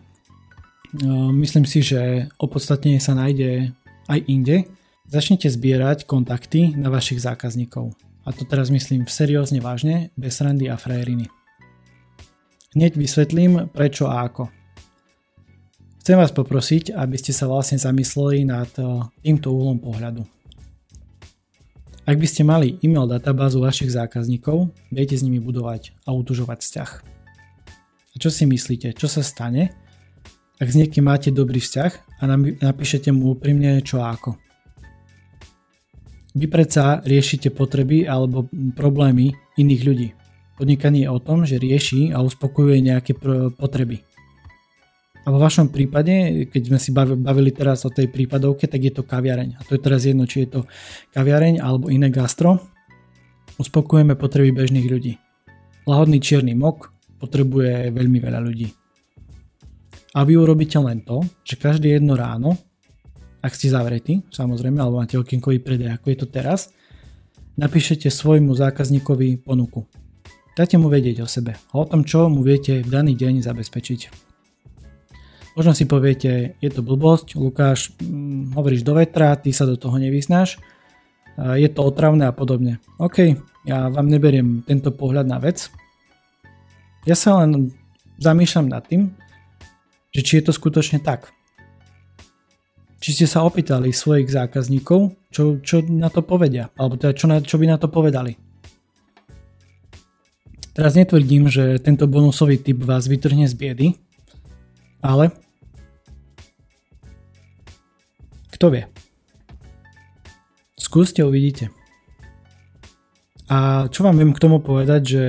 Myslím 1.31 1.71
si, 1.71 1.87
že 1.87 2.27
opodstatnenie 2.43 2.99
sa 2.99 3.15
nájde 3.15 3.71
aj 4.11 4.21
inde. 4.27 4.67
Začnite 5.07 5.47
zbierať 5.47 6.03
kontakty 6.07 6.75
na 6.75 6.91
vašich 6.91 7.23
zákazníkov. 7.23 7.95
A 8.27 8.35
to 8.35 8.43
teraz 8.43 8.75
myslím 8.75 9.07
seriózne 9.07 9.63
vážne, 9.63 10.11
bez 10.19 10.43
randy 10.43 10.67
a 10.67 10.75
frajeriny. 10.75 11.31
Hneď 12.75 12.99
vysvetlím 12.99 13.71
prečo 13.71 14.07
a 14.11 14.27
ako. 14.27 14.51
Chcem 16.03 16.17
vás 16.19 16.35
poprosiť, 16.35 16.95
aby 16.95 17.17
ste 17.19 17.31
sa 17.31 17.47
vlastne 17.47 17.79
zamysleli 17.79 18.47
nad 18.47 18.71
týmto 19.23 19.51
úhlom 19.55 19.79
pohľadu. 19.79 20.27
Ak 22.07 22.19
by 22.19 22.27
ste 22.27 22.43
mali 22.43 22.79
e-mail 22.83 23.07
databázu 23.07 23.63
vašich 23.63 23.95
zákazníkov, 23.95 24.75
viete 24.91 25.15
s 25.15 25.23
nimi 25.23 25.39
budovať 25.39 25.95
a 26.03 26.11
utužovať 26.11 26.59
vzťah. 26.59 26.91
A 28.11 28.17
čo 28.19 28.31
si 28.31 28.43
myslíte, 28.47 28.91
čo 28.99 29.07
sa 29.07 29.23
stane, 29.23 29.71
ak 30.61 30.69
s 30.69 30.77
niekým 30.77 31.09
máte 31.09 31.33
dobrý 31.33 31.57
vzťah 31.57 32.21
a 32.21 32.23
napíšete 32.61 33.09
mu 33.17 33.33
úprimne 33.33 33.81
čo 33.81 34.05
a 34.05 34.13
ako? 34.13 34.37
Vy 36.37 36.47
predsa 36.47 37.01
riešite 37.03 37.51
potreby 37.51 38.05
alebo 38.05 38.47
problémy 38.77 39.35
iných 39.57 39.83
ľudí. 39.83 40.09
Podnikanie 40.61 41.09
je 41.09 41.11
o 41.11 41.19
tom, 41.19 41.49
že 41.49 41.57
rieši 41.57 42.13
a 42.13 42.21
uspokojuje 42.21 42.85
nejaké 42.85 43.17
potreby. 43.57 44.05
A 45.25 45.33
vo 45.33 45.41
vašom 45.41 45.73
prípade, 45.73 46.47
keď 46.53 46.63
sme 46.69 46.79
si 46.81 46.93
bavili 46.97 47.53
teraz 47.53 47.85
o 47.89 47.91
tej 47.91 48.13
prípadovke, 48.13 48.69
tak 48.69 48.85
je 48.85 48.93
to 48.93 49.05
kaviareň. 49.05 49.57
A 49.57 49.61
to 49.65 49.77
je 49.77 49.81
teraz 49.81 50.05
jedno, 50.05 50.29
či 50.29 50.45
je 50.45 50.61
to 50.61 50.61
kaviareň 51.17 51.61
alebo 51.61 51.89
iné 51.89 52.13
gastro. 52.13 52.61
Uspokojujeme 53.57 54.17
potreby 54.17 54.53
bežných 54.53 54.89
ľudí. 54.89 55.17
Lahodný 55.89 56.21
čierny 56.21 56.53
mok 56.57 56.93
potrebuje 57.21 57.93
veľmi 57.93 58.17
veľa 58.21 58.41
ľudí. 58.45 58.80
A 60.11 60.27
vy 60.27 60.35
urobíte 60.35 60.75
len 60.83 61.07
to, 61.07 61.23
že 61.47 61.55
každé 61.55 61.99
jedno 61.99 62.19
ráno, 62.19 62.59
ak 63.41 63.55
ste 63.55 63.71
zavretí, 63.71 64.27
samozrejme, 64.35 64.83
alebo 64.83 64.99
máte 64.99 65.15
okienkový 65.15 65.63
predaj, 65.63 65.97
ako 66.03 66.07
je 66.11 66.19
to 66.19 66.27
teraz, 66.27 66.75
napíšete 67.55 68.11
svojmu 68.11 68.51
zákazníkovi 68.53 69.47
ponuku. 69.47 69.87
Dajte 70.59 70.77
mu 70.83 70.91
vedieť 70.91 71.23
o 71.23 71.29
sebe 71.31 71.55
a 71.55 71.73
o 71.79 71.87
tom, 71.87 72.03
čo 72.03 72.27
mu 72.27 72.43
viete 72.43 72.83
v 72.83 72.91
daný 72.91 73.15
deň 73.15 73.47
zabezpečiť. 73.47 74.01
Možno 75.55 75.79
si 75.79 75.87
poviete, 75.87 76.59
je 76.59 76.71
to 76.71 76.83
blbosť, 76.83 77.39
Lukáš, 77.39 77.95
hm, 78.03 78.59
hovoríš 78.59 78.83
do 78.83 78.99
vetra, 78.99 79.39
ty 79.39 79.55
sa 79.55 79.63
do 79.63 79.79
toho 79.79 79.95
nevyznáš, 79.95 80.59
je 81.41 81.69
to 81.73 81.81
otravné 81.87 82.29
a 82.29 82.35
podobne. 82.35 82.83
OK, 83.01 83.39
ja 83.65 83.89
vám 83.89 84.11
neberiem 84.11 84.67
tento 84.67 84.93
pohľad 84.93 85.25
na 85.25 85.39
vec. 85.41 85.73
Ja 87.09 87.17
sa 87.17 87.41
len 87.41 87.73
zamýšľam 88.21 88.69
nad 88.69 88.85
tým, 88.85 89.17
že 90.11 90.21
či 90.23 90.33
je 90.39 90.45
to 90.47 90.53
skutočne 90.55 90.99
tak. 91.03 91.31
Či 93.01 93.17
ste 93.17 93.27
sa 93.27 93.47
opýtali 93.49 93.95
svojich 93.95 94.29
zákazníkov, 94.29 95.17
čo, 95.33 95.57
čo 95.65 95.81
na 95.89 96.13
to 96.13 96.21
povedia, 96.21 96.69
alebo 96.77 97.01
teda 97.01 97.17
čo, 97.17 97.27
na, 97.31 97.41
čo 97.41 97.57
by 97.57 97.67
na 97.71 97.81
to 97.81 97.89
povedali. 97.89 98.37
Teraz 100.77 100.95
netvrdím, 100.95 101.49
že 101.49 101.81
tento 101.81 102.07
bonusový 102.07 102.61
typ 102.61 102.85
vás 102.85 103.09
vytrhne 103.09 103.49
z 103.49 103.55
biedy, 103.57 103.87
ale 105.01 105.33
kto 108.53 108.69
vie? 108.69 108.85
Skúste, 110.77 111.25
uvidíte. 111.25 111.73
A 113.49 113.89
čo 113.89 114.05
vám 114.05 114.21
viem 114.21 114.37
k 114.37 114.43
tomu 114.43 114.61
povedať, 114.61 115.03
že 115.03 115.25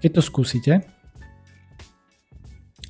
keď 0.00 0.10
to 0.18 0.22
skúsite 0.24 0.72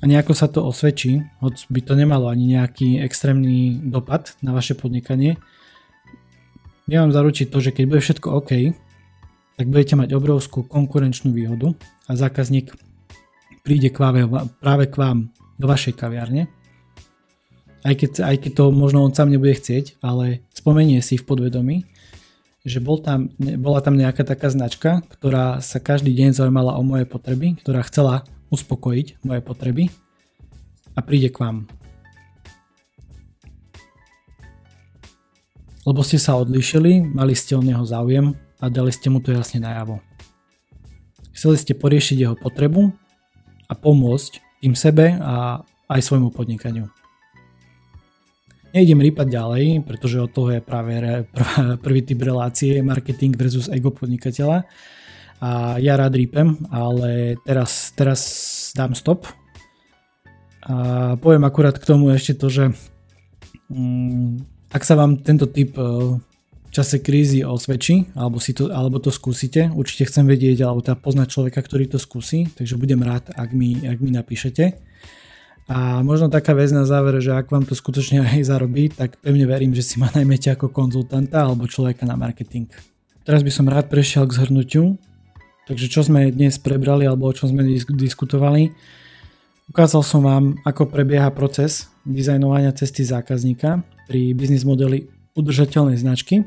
a 0.01 0.03
nejako 0.09 0.33
sa 0.33 0.49
to 0.49 0.65
osvedčí, 0.65 1.21
hoď 1.39 1.55
by 1.69 1.79
to 1.85 1.93
nemalo 1.93 2.25
ani 2.27 2.57
nejaký 2.57 2.97
extrémny 3.05 3.77
dopad 3.85 4.33
na 4.41 4.49
vaše 4.51 4.73
podnikanie, 4.73 5.37
ja 6.91 7.05
vám 7.05 7.15
zaručiť 7.15 7.47
to, 7.47 7.57
že 7.63 7.71
keď 7.71 7.83
bude 7.87 8.01
všetko 8.03 8.27
OK, 8.41 8.51
tak 9.55 9.65
budete 9.71 9.95
mať 9.95 10.11
obrovskú 10.11 10.67
konkurenčnú 10.67 11.31
výhodu 11.31 11.71
a 12.09 12.19
zákazník 12.19 12.73
príde 13.63 13.93
k 13.93 13.97
vám, 14.01 14.49
práve 14.59 14.91
k 14.91 14.99
vám 14.99 15.31
do 15.55 15.71
vašej 15.71 15.95
kaviarne. 15.95 16.51
Aj 17.85 17.95
keď, 17.95 18.27
aj 18.27 18.35
keď 18.43 18.51
to 18.59 18.63
možno 18.75 19.07
on 19.07 19.15
sám 19.15 19.31
nebude 19.31 19.55
chcieť, 19.55 20.03
ale 20.03 20.43
spomenie 20.51 20.99
si 20.99 21.15
v 21.15 21.25
podvedomí, 21.25 21.87
že 22.67 22.83
bol 22.83 22.99
tam, 22.99 23.31
bola 23.39 23.79
tam 23.79 23.95
nejaká 23.95 24.27
taká 24.27 24.51
značka, 24.51 25.01
ktorá 25.15 25.63
sa 25.63 25.79
každý 25.79 26.13
deň 26.13 26.35
zaujímala 26.35 26.77
o 26.77 26.83
moje 26.83 27.07
potreby, 27.07 27.57
ktorá 27.61 27.87
chcela 27.87 28.27
uspokojiť 28.51 29.23
moje 29.23 29.41
potreby 29.41 29.87
a 30.93 30.99
príde 30.99 31.31
k 31.31 31.39
vám. 31.39 31.57
Lebo 35.81 36.05
ste 36.05 36.21
sa 36.21 36.37
odlíšili, 36.37 37.01
mali 37.01 37.33
ste 37.33 37.57
o 37.57 37.63
neho 37.63 37.81
záujem 37.81 38.37
a 38.61 38.69
dali 38.69 38.93
ste 38.93 39.09
mu 39.09 39.17
to 39.17 39.33
jasne 39.33 39.65
najavo. 39.65 39.97
Chceli 41.33 41.57
ste 41.57 41.73
poriešiť 41.73 42.17
jeho 42.21 42.37
potrebu 42.37 42.93
a 43.65 43.73
pomôcť 43.73 44.61
tým 44.61 44.77
sebe 44.77 45.17
a 45.17 45.65
aj 45.89 46.01
svojmu 46.05 46.29
podnikaniu. 46.29 46.85
Nejdem 48.71 49.03
rýpať 49.03 49.27
ďalej, 49.35 49.83
pretože 49.83 50.21
od 50.21 50.31
toho 50.31 50.55
je 50.55 50.61
práve 50.63 50.95
prvý 51.85 52.01
typ 52.05 52.21
relácie 52.23 52.79
marketing 52.85 53.35
versus 53.35 53.67
ego 53.67 53.89
podnikateľa. 53.89 54.63
A 55.41 55.81
ja 55.81 55.97
rád 55.97 56.13
rýpem, 56.13 56.53
ale 56.69 57.33
teraz, 57.41 57.89
teraz 57.97 58.21
dám 58.77 58.93
stop. 58.93 59.25
A 60.61 61.17
poviem 61.17 61.41
akurát 61.41 61.73
k 61.73 61.87
tomu 61.89 62.13
ešte 62.13 62.37
to, 62.37 62.47
že 62.53 62.65
um, 63.73 64.37
ak 64.69 64.85
sa 64.85 64.93
vám 64.93 65.17
tento 65.25 65.49
typ 65.49 65.73
uh, 65.81 66.21
v 66.69 66.71
čase 66.71 67.01
krízy 67.01 67.41
osvedčí, 67.41 68.13
alebo, 68.13 68.37
si 68.37 68.53
to, 68.53 68.69
alebo 68.69 69.01
to 69.01 69.09
skúsite, 69.09 69.73
určite 69.73 70.07
chcem 70.07 70.29
vedieť, 70.29 70.61
alebo 70.61 70.85
teda 70.85 70.95
poznať 70.95 71.27
človeka, 71.33 71.59
ktorý 71.65 71.89
to 71.89 71.97
skúsi, 71.97 72.47
takže 72.53 72.77
budem 72.77 73.01
rád, 73.01 73.33
ak 73.33 73.49
mi, 73.51 73.81
ak 73.81 73.97
mi 73.97 74.13
napíšete. 74.13 74.77
A 75.67 76.05
možno 76.05 76.31
taká 76.31 76.55
vec 76.55 76.71
na 76.71 76.87
záver, 76.87 77.19
že 77.19 77.35
ak 77.35 77.49
vám 77.51 77.67
to 77.67 77.75
skutočne 77.75 78.23
aj 78.23 78.47
zarobí, 78.47 78.93
tak 78.93 79.17
pevne 79.19 79.49
verím, 79.49 79.75
že 79.75 79.83
si 79.83 79.95
ma 79.97 80.07
najmete 80.13 80.53
ako 80.53 80.69
konzultanta 80.71 81.43
alebo 81.49 81.67
človeka 81.67 82.05
na 82.07 82.13
marketing. 82.13 82.71
Teraz 83.27 83.41
by 83.41 83.51
som 83.51 83.65
rád 83.65 83.89
prešiel 83.89 84.29
k 84.29 84.35
zhrnutiu. 84.35 84.95
Takže 85.71 85.87
čo 85.87 86.03
sme 86.03 86.35
dnes 86.35 86.59
prebrali 86.59 87.07
alebo 87.07 87.31
o 87.31 87.31
čom 87.31 87.47
sme 87.47 87.63
diskutovali. 87.95 88.75
Ukázal 89.71 90.03
som 90.03 90.19
vám, 90.19 90.59
ako 90.67 90.91
prebieha 90.91 91.31
proces 91.31 91.87
dizajnovania 92.03 92.75
cesty 92.75 93.07
zákazníka 93.07 93.79
pri 94.03 94.35
biznis 94.35 94.67
modeli 94.67 95.07
udržateľnej 95.31 95.95
značky. 95.95 96.43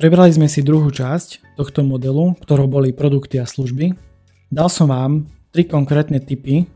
Prebrali 0.00 0.32
sme 0.32 0.48
si 0.48 0.64
druhú 0.64 0.88
časť 0.88 1.60
tohto 1.60 1.84
modelu, 1.84 2.40
ktorou 2.40 2.64
boli 2.64 2.96
produkty 2.96 3.36
a 3.36 3.44
služby. 3.44 3.92
Dal 4.48 4.72
som 4.72 4.88
vám 4.88 5.28
tri 5.52 5.68
konkrétne 5.68 6.24
typy, 6.24 6.72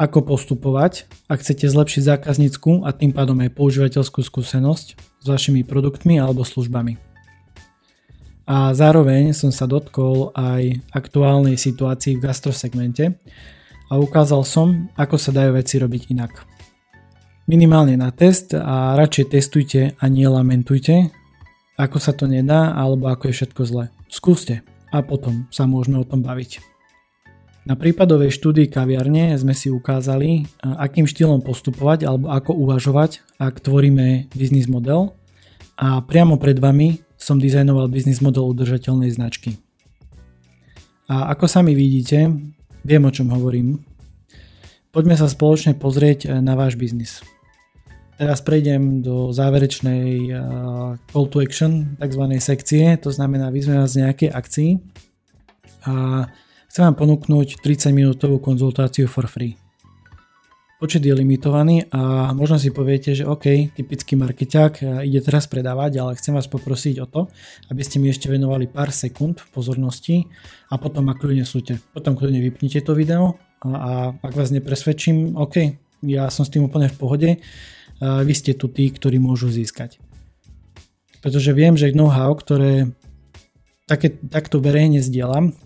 ako 0.00 0.24
postupovať, 0.24 1.12
ak 1.28 1.44
chcete 1.44 1.68
zlepšiť 1.68 2.08
zákaznícku 2.08 2.88
a 2.88 2.96
tým 2.96 3.12
pádom 3.12 3.36
aj 3.44 3.52
používateľskú 3.52 4.24
skúsenosť 4.24 4.86
s 4.96 5.26
vašimi 5.28 5.60
produktmi 5.60 6.16
alebo 6.16 6.40
službami. 6.40 7.03
A 8.44 8.76
zároveň 8.76 9.32
som 9.32 9.48
sa 9.48 9.64
dotkol 9.64 10.32
aj 10.36 10.84
aktuálnej 10.92 11.56
situácii 11.56 12.20
v 12.20 12.24
gastrosegmente 12.24 13.04
a 13.88 13.96
ukázal 13.96 14.44
som, 14.44 14.92
ako 14.96 15.16
sa 15.16 15.32
dajú 15.32 15.56
veci 15.56 15.80
robiť 15.80 16.02
inak. 16.12 16.32
Minimálne 17.44 18.00
na 18.00 18.08
test 18.08 18.56
a 18.56 18.96
radšej 18.96 19.26
testujte 19.28 19.82
a 20.00 20.04
nie 20.08 20.24
lamentujte, 20.24 21.12
ako 21.76 21.96
sa 22.00 22.16
to 22.16 22.24
nedá 22.24 22.72
alebo 22.72 23.12
ako 23.12 23.28
je 23.28 23.36
všetko 23.36 23.62
zle. 23.68 23.84
Skúste 24.08 24.64
a 24.88 25.04
potom 25.04 25.44
sa 25.52 25.68
môžeme 25.68 26.00
o 26.00 26.08
tom 26.08 26.24
baviť. 26.24 26.64
Na 27.64 27.80
prípadovej 27.80 28.32
štúdii 28.32 28.68
kaviarne 28.68 29.36
sme 29.40 29.56
si 29.56 29.72
ukázali, 29.72 30.44
akým 30.60 31.08
štýlom 31.08 31.40
postupovať 31.40 32.04
alebo 32.04 32.28
ako 32.28 32.52
uvažovať, 32.60 33.24
ak 33.40 33.64
tvoríme 33.64 34.28
biznis 34.36 34.68
model 34.68 35.16
a 35.76 36.00
priamo 36.04 36.36
pred 36.36 36.60
vami 36.60 37.03
som 37.24 37.40
dizajnoval 37.40 37.88
biznis 37.88 38.20
model 38.20 38.52
udržateľnej 38.52 39.08
značky. 39.08 39.56
A 41.08 41.32
ako 41.32 41.48
sami 41.48 41.72
vidíte, 41.72 42.28
viem 42.84 43.00
o 43.00 43.08
čom 43.08 43.32
hovorím. 43.32 43.80
Poďme 44.92 45.16
sa 45.16 45.24
spoločne 45.24 45.72
pozrieť 45.72 46.44
na 46.44 46.52
váš 46.52 46.76
biznis. 46.76 47.24
Teraz 48.20 48.44
prejdem 48.44 49.00
do 49.00 49.32
záverečnej 49.32 50.36
call 51.08 51.26
to 51.32 51.40
action, 51.40 51.96
tzv. 51.96 52.24
sekcie, 52.38 53.00
to 53.00 53.08
znamená, 53.08 53.48
vyzvem 53.48 53.80
vás 53.80 53.96
z 53.96 54.04
nejakej 54.04 54.30
akcii 54.30 54.70
a 55.88 56.28
chcem 56.68 56.82
vám 56.86 56.96
ponúknuť 57.00 57.64
30 57.64 57.90
minútovú 57.90 58.38
konzultáciu 58.38 59.08
for 59.08 59.26
free 59.26 59.63
počet 60.78 61.02
je 61.06 61.14
limitovaný 61.14 61.86
a 61.94 62.34
možno 62.34 62.58
si 62.58 62.74
poviete, 62.74 63.14
že 63.14 63.24
OK, 63.24 63.72
typický 63.72 64.18
markeťák 64.18 64.72
e, 64.80 64.82
ide 65.06 65.22
teraz 65.22 65.46
predávať, 65.46 66.02
ale 66.02 66.18
chcem 66.18 66.34
vás 66.34 66.50
poprosiť 66.50 67.00
o 67.02 67.06
to, 67.06 67.20
aby 67.70 67.82
ste 67.86 68.02
mi 68.02 68.10
ešte 68.10 68.26
venovali 68.26 68.66
pár 68.66 68.90
sekúnd 68.90 69.40
pozornosti 69.54 70.26
a 70.68 70.76
potom 70.76 71.06
ma 71.06 71.14
kľudne 71.14 71.46
súte. 71.46 71.78
Potom 71.94 72.18
kľudne 72.18 72.42
vypnite 72.42 72.82
to 72.82 72.92
video 72.92 73.38
a, 73.62 73.70
a 73.70 73.90
ak 74.18 74.34
vás 74.34 74.50
nepresvedčím, 74.50 75.38
OK, 75.38 75.78
ja 76.04 76.28
som 76.28 76.44
s 76.44 76.52
tým 76.52 76.66
úplne 76.68 76.90
v 76.90 76.98
pohode, 76.98 77.30
a 78.02 78.20
vy 78.26 78.34
ste 78.34 78.52
tu 78.58 78.66
tí, 78.68 78.90
ktorí 78.90 79.22
môžu 79.22 79.48
získať. 79.48 80.02
Pretože 81.24 81.56
viem, 81.56 81.78
že 81.78 81.94
know-how, 81.96 82.36
ktoré 82.36 82.92
také, 83.88 84.12
takto 84.12 84.60
verejne 84.60 85.00
zdieľam, 85.00 85.56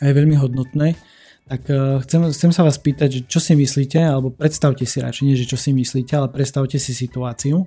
je 0.00 0.12
veľmi 0.12 0.36
hodnotné 0.36 0.96
tak 1.46 1.62
uh, 1.70 2.02
chcem, 2.02 2.26
chcem 2.34 2.50
sa 2.50 2.66
vás 2.66 2.74
pýtať, 2.74 3.08
že 3.08 3.20
čo 3.30 3.38
si 3.38 3.54
myslíte, 3.54 4.02
alebo 4.02 4.34
predstavte 4.34 4.82
si 4.82 4.98
radšej, 4.98 5.24
nie 5.26 5.38
že 5.38 5.46
čo 5.46 5.54
si 5.54 5.70
myslíte, 5.70 6.18
ale 6.18 6.26
predstavte 6.26 6.74
si 6.82 6.90
situáciu, 6.90 7.62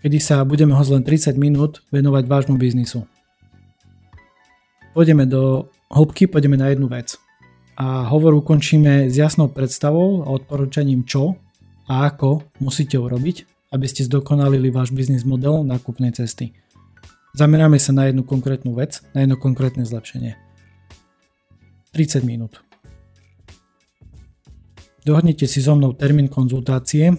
kedy 0.00 0.18
sa 0.20 0.40
budeme 0.44 0.72
ho 0.72 0.82
len 0.88 1.04
30 1.04 1.36
minút 1.36 1.84
venovať 1.92 2.24
vášmu 2.24 2.56
biznisu. 2.56 3.04
Pôjdeme 4.96 5.28
do 5.28 5.68
hĺbky, 5.92 6.32
pôjdeme 6.32 6.56
na 6.56 6.72
jednu 6.72 6.88
vec. 6.88 7.20
A 7.74 8.06
hovor 8.06 8.38
ukončíme 8.38 9.10
s 9.10 9.14
jasnou 9.18 9.50
predstavou 9.50 10.22
a 10.22 10.30
odporúčaním 10.30 11.02
čo 11.02 11.34
a 11.90 12.06
ako 12.08 12.46
musíte 12.62 12.96
urobiť, 12.96 13.68
aby 13.74 13.86
ste 13.90 14.06
zdokonalili 14.06 14.70
váš 14.70 14.94
biznis 14.94 15.26
model 15.26 15.66
nákupnej 15.66 16.14
cesty. 16.14 16.54
Zameráme 17.34 17.82
sa 17.82 17.90
na 17.90 18.06
jednu 18.06 18.22
konkrétnu 18.22 18.78
vec, 18.78 19.02
na 19.10 19.26
jedno 19.26 19.34
konkrétne 19.34 19.82
zlepšenie. 19.82 20.38
30 21.90 22.22
minút. 22.22 22.62
Dohodnite 25.04 25.44
si 25.44 25.60
so 25.60 25.76
mnou 25.76 25.92
termín 25.92 26.32
konzultácie, 26.32 27.12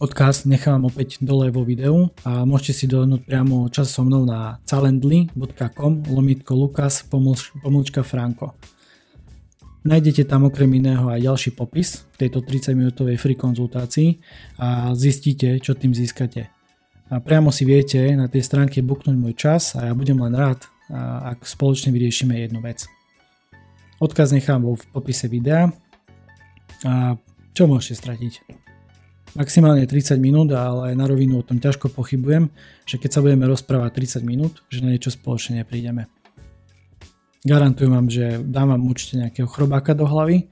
odkaz 0.00 0.48
nechám 0.48 0.88
opäť 0.88 1.20
dole 1.20 1.52
vo 1.52 1.60
videu 1.60 2.08
a 2.24 2.48
môžete 2.48 2.72
si 2.72 2.84
dohodnúť 2.88 3.28
priamo 3.28 3.68
čas 3.68 3.92
so 3.92 4.00
mnou 4.00 4.24
na 4.24 4.56
calendly.com 4.64 6.08
lomitko 6.08 6.56
lukas 6.56 7.04
pomlčka 7.60 8.00
franko. 8.00 8.56
Nájdete 9.84 10.24
tam 10.24 10.48
okrem 10.48 10.72
iného 10.80 11.04
aj 11.12 11.20
ďalší 11.20 11.50
popis 11.52 12.08
tejto 12.16 12.40
30 12.40 12.72
minútovej 12.72 13.20
free 13.20 13.36
konzultácii 13.36 14.16
a 14.64 14.96
zistíte, 14.96 15.60
čo 15.60 15.76
tým 15.76 15.92
získate. 15.92 16.48
A 17.12 17.20
priamo 17.20 17.52
si 17.52 17.68
viete 17.68 18.00
na 18.16 18.32
tej 18.32 18.40
stránke 18.40 18.80
booknúť 18.80 19.16
môj 19.20 19.36
čas 19.36 19.76
a 19.76 19.84
ja 19.84 19.92
budem 19.92 20.16
len 20.16 20.32
rád, 20.32 20.64
ak 21.28 21.44
spoločne 21.44 21.92
vyriešime 21.92 22.40
jednu 22.40 22.64
vec. 22.64 22.88
Odkaz 24.00 24.32
nechám 24.32 24.64
vo 24.64 24.80
v 24.80 24.84
popise 24.96 25.28
videa 25.28 25.68
a 26.86 27.18
čo 27.56 27.66
môžete 27.66 27.98
stratiť? 27.98 28.34
Maximálne 29.36 29.84
30 29.84 30.16
minút, 30.18 30.48
ale 30.56 30.96
na 30.96 31.04
rovinu 31.04 31.40
o 31.40 31.46
tom 31.46 31.60
ťažko 31.60 31.92
pochybujem, 31.92 32.48
že 32.88 32.96
keď 32.96 33.10
sa 33.12 33.20
budeme 33.20 33.44
rozprávať 33.44 34.20
30 34.20 34.24
minút, 34.24 34.64
že 34.72 34.80
na 34.80 34.94
niečo 34.94 35.12
spoločne 35.12 35.62
neprídeme. 35.62 36.08
Garantujem 37.44 37.92
vám, 37.92 38.08
že 38.10 38.40
dám 38.42 38.74
vám 38.74 38.82
určite 38.88 39.20
nejakého 39.20 39.46
chrobáka 39.46 39.94
do 39.94 40.08
hlavy 40.08 40.48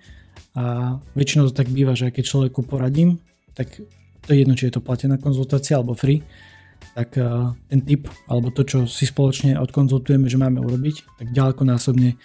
a 0.55 0.97
väčšinou 1.17 1.51
to 1.51 1.57
tak 1.57 1.73
býva, 1.73 1.97
že 1.97 2.13
keď 2.13 2.25
človeku 2.25 2.63
poradím, 2.69 3.19
tak 3.57 3.81
to 4.23 4.29
je 4.31 4.45
jedno, 4.45 4.55
či 4.55 4.69
je 4.69 4.79
to 4.79 4.85
platená 4.85 5.19
konzultácia 5.19 5.81
alebo 5.81 5.97
free, 5.97 6.23
tak 6.93 7.17
ten 7.69 7.81
tip 7.83 8.07
alebo 8.29 8.53
to, 8.53 8.63
čo 8.63 8.79
si 8.85 9.09
spoločne 9.09 9.57
odkonzultujeme, 9.57 10.29
že 10.29 10.37
máme 10.37 10.61
urobiť, 10.63 11.17
tak 11.17 11.33
ďaleko 11.33 11.63
násobne 11.65 12.21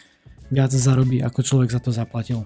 viac 0.52 0.72
zarobí, 0.76 1.24
ako 1.24 1.40
človek 1.42 1.70
za 1.72 1.80
to 1.80 1.96
zaplatil. 1.96 2.44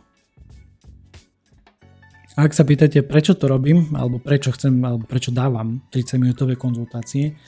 A 2.35 2.43
ak 2.43 2.51
sa 2.51 2.67
pýtate, 2.67 2.99
prečo 2.99 3.31
to 3.39 3.47
robím, 3.47 3.95
alebo 3.95 4.19
prečo 4.19 4.51
chcem, 4.51 4.75
alebo 4.83 5.07
prečo 5.07 5.31
dávam 5.31 5.79
30 5.87 6.19
minútové 6.19 6.59
konzultácie, 6.59 7.39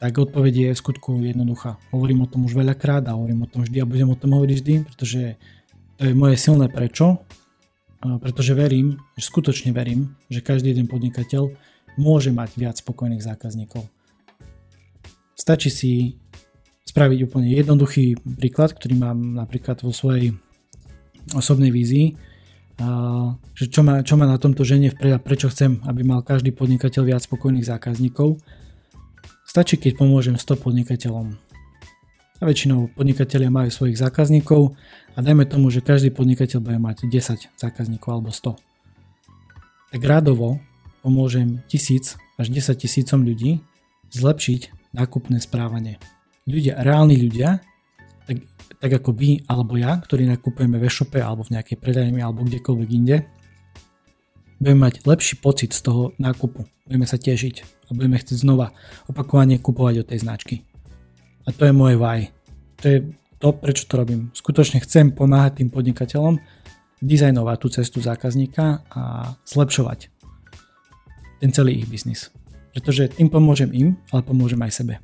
tak 0.00 0.18
odpoveď 0.18 0.54
je 0.56 0.68
v 0.72 0.80
skutku 0.80 1.20
jednoduchá. 1.20 1.76
Hovorím 1.92 2.24
o 2.24 2.30
tom 2.32 2.48
už 2.48 2.56
veľakrát 2.56 3.04
a 3.06 3.14
hovorím 3.14 3.44
o 3.44 3.50
tom 3.52 3.62
vždy 3.62 3.78
a 3.78 3.86
budem 3.86 4.08
o 4.08 4.18
tom 4.18 4.34
hovoriť 4.34 4.56
vždy, 4.58 4.74
pretože 4.88 5.36
to 6.00 6.02
je 6.08 6.14
moje 6.16 6.40
silné 6.40 6.66
prečo, 6.72 7.22
pretože 8.02 8.56
verím, 8.56 8.98
že 9.14 9.30
skutočne 9.30 9.70
verím, 9.70 10.16
že 10.26 10.42
každý 10.42 10.74
jeden 10.74 10.90
podnikateľ 10.90 11.54
môže 12.00 12.34
mať 12.34 12.56
viac 12.58 12.74
spokojných 12.80 13.22
zákazníkov. 13.22 13.86
Stačí 15.38 15.70
si 15.70 15.92
spraviť 16.88 17.18
úplne 17.28 17.52
jednoduchý 17.52 18.18
príklad, 18.40 18.74
ktorý 18.74 18.98
mám 18.98 19.38
napríklad 19.38 19.86
vo 19.86 19.94
svojej 19.94 20.34
osobnej 21.36 21.70
vízii, 21.70 22.18
že 23.52 23.66
čo 23.68 23.84
má, 23.84 24.00
čo 24.00 24.16
má 24.16 24.24
na 24.24 24.40
tomto 24.40 24.64
žene 24.64 24.90
vpred 24.92 25.16
a 25.16 25.22
prečo 25.22 25.52
chcem, 25.52 25.82
aby 25.84 26.02
mal 26.02 26.24
každý 26.24 26.50
podnikateľ 26.54 27.02
viac 27.04 27.22
spokojných 27.22 27.68
zákazníkov. 27.68 28.40
Stačí, 29.44 29.76
keď 29.76 30.00
pomôžem 30.00 30.36
100 30.38 30.56
podnikateľom. 30.56 31.26
A 32.38 32.42
väčšinou 32.42 32.90
podnikatelia 32.96 33.54
majú 33.54 33.70
svojich 33.70 34.00
zákazníkov 34.00 34.74
a 35.14 35.18
dajme 35.22 35.46
tomu, 35.46 35.70
že 35.70 35.84
každý 35.84 36.10
podnikateľ 36.10 36.58
bude 36.58 36.78
mať 36.80 37.06
10 37.06 37.54
zákazníkov 37.60 38.10
alebo 38.10 38.34
100. 38.34 38.58
Tak 39.92 40.00
rádovo 40.02 40.58
pomôžem 41.04 41.62
1000 41.70 42.18
až 42.40 42.46
10 42.48 42.82
tisícom 42.82 43.20
ľudí 43.22 43.62
zlepšiť 44.10 44.90
nákupné 44.96 45.38
správanie. 45.38 46.02
Ľudia, 46.48 46.82
reálni 46.82 47.20
ľudia, 47.20 47.62
tak 48.26 48.36
tak 48.82 48.98
ako 48.98 49.14
vy 49.14 49.46
alebo 49.46 49.78
ja, 49.78 49.94
ktorí 49.94 50.26
nakupujeme 50.26 50.74
v 50.74 50.90
e-shope 50.90 51.22
alebo 51.22 51.46
v 51.46 51.54
nejakej 51.54 51.78
predajni 51.78 52.18
alebo 52.18 52.42
kdekoľvek 52.42 52.88
inde, 52.90 53.22
budeme 54.58 54.90
mať 54.90 55.06
lepší 55.06 55.38
pocit 55.38 55.70
z 55.70 55.86
toho 55.86 56.10
nákupu. 56.18 56.66
Budeme 56.90 57.06
sa 57.06 57.14
tešiť 57.14 57.86
a 57.86 57.90
budeme 57.94 58.18
chcieť 58.18 58.42
znova 58.42 58.74
opakovane 59.06 59.62
kupovať 59.62 60.02
od 60.02 60.06
tej 60.10 60.18
značky. 60.26 60.54
A 61.46 61.54
to 61.54 61.62
je 61.62 61.70
moje 61.70 61.94
why. 61.94 62.34
To 62.82 62.84
je 62.90 62.98
to, 63.38 63.54
prečo 63.54 63.86
to 63.86 63.94
robím. 64.02 64.34
Skutočne 64.34 64.82
chcem 64.82 65.14
pomáhať 65.14 65.62
tým 65.62 65.70
podnikateľom 65.70 66.42
dizajnovať 67.02 67.56
tú 67.62 67.68
cestu 67.70 67.98
zákazníka 68.02 68.82
a 68.90 69.34
zlepšovať 69.46 70.10
ten 71.38 71.50
celý 71.54 71.82
ich 71.82 71.86
biznis. 71.86 72.34
Pretože 72.74 73.14
tým 73.14 73.30
pomôžem 73.30 73.70
im, 73.70 73.94
ale 74.10 74.26
pomôžem 74.26 74.58
aj 74.58 74.74
sebe. 74.74 74.94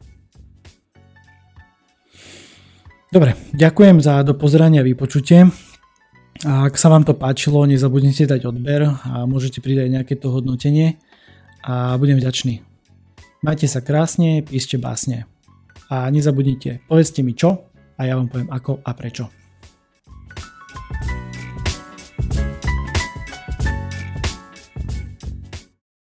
Dobre, 3.08 3.32
ďakujem 3.56 4.04
za 4.04 4.20
dopozeranie 4.20 4.84
a 4.84 4.86
vypočutie. 4.86 5.48
A 6.44 6.68
ak 6.68 6.76
sa 6.76 6.92
vám 6.92 7.08
to 7.08 7.16
páčilo, 7.16 7.64
nezabudnite 7.64 8.28
dať 8.28 8.44
odber 8.44 8.84
a 8.84 9.24
môžete 9.24 9.64
pridať 9.64 9.88
nejaké 9.88 10.12
to 10.20 10.28
hodnotenie 10.28 11.00
a 11.64 11.96
budem 11.96 12.20
vďačný. 12.20 12.60
Majte 13.40 13.64
sa 13.64 13.80
krásne, 13.80 14.44
píšte 14.44 14.76
básne. 14.76 15.24
A 15.88 16.04
nezabudnite, 16.12 16.84
povedzte 16.84 17.24
mi 17.24 17.32
čo 17.32 17.72
a 17.96 18.00
ja 18.04 18.12
vám 18.12 18.28
poviem 18.28 18.52
ako 18.52 18.84
a 18.84 18.92
prečo. 18.92 19.38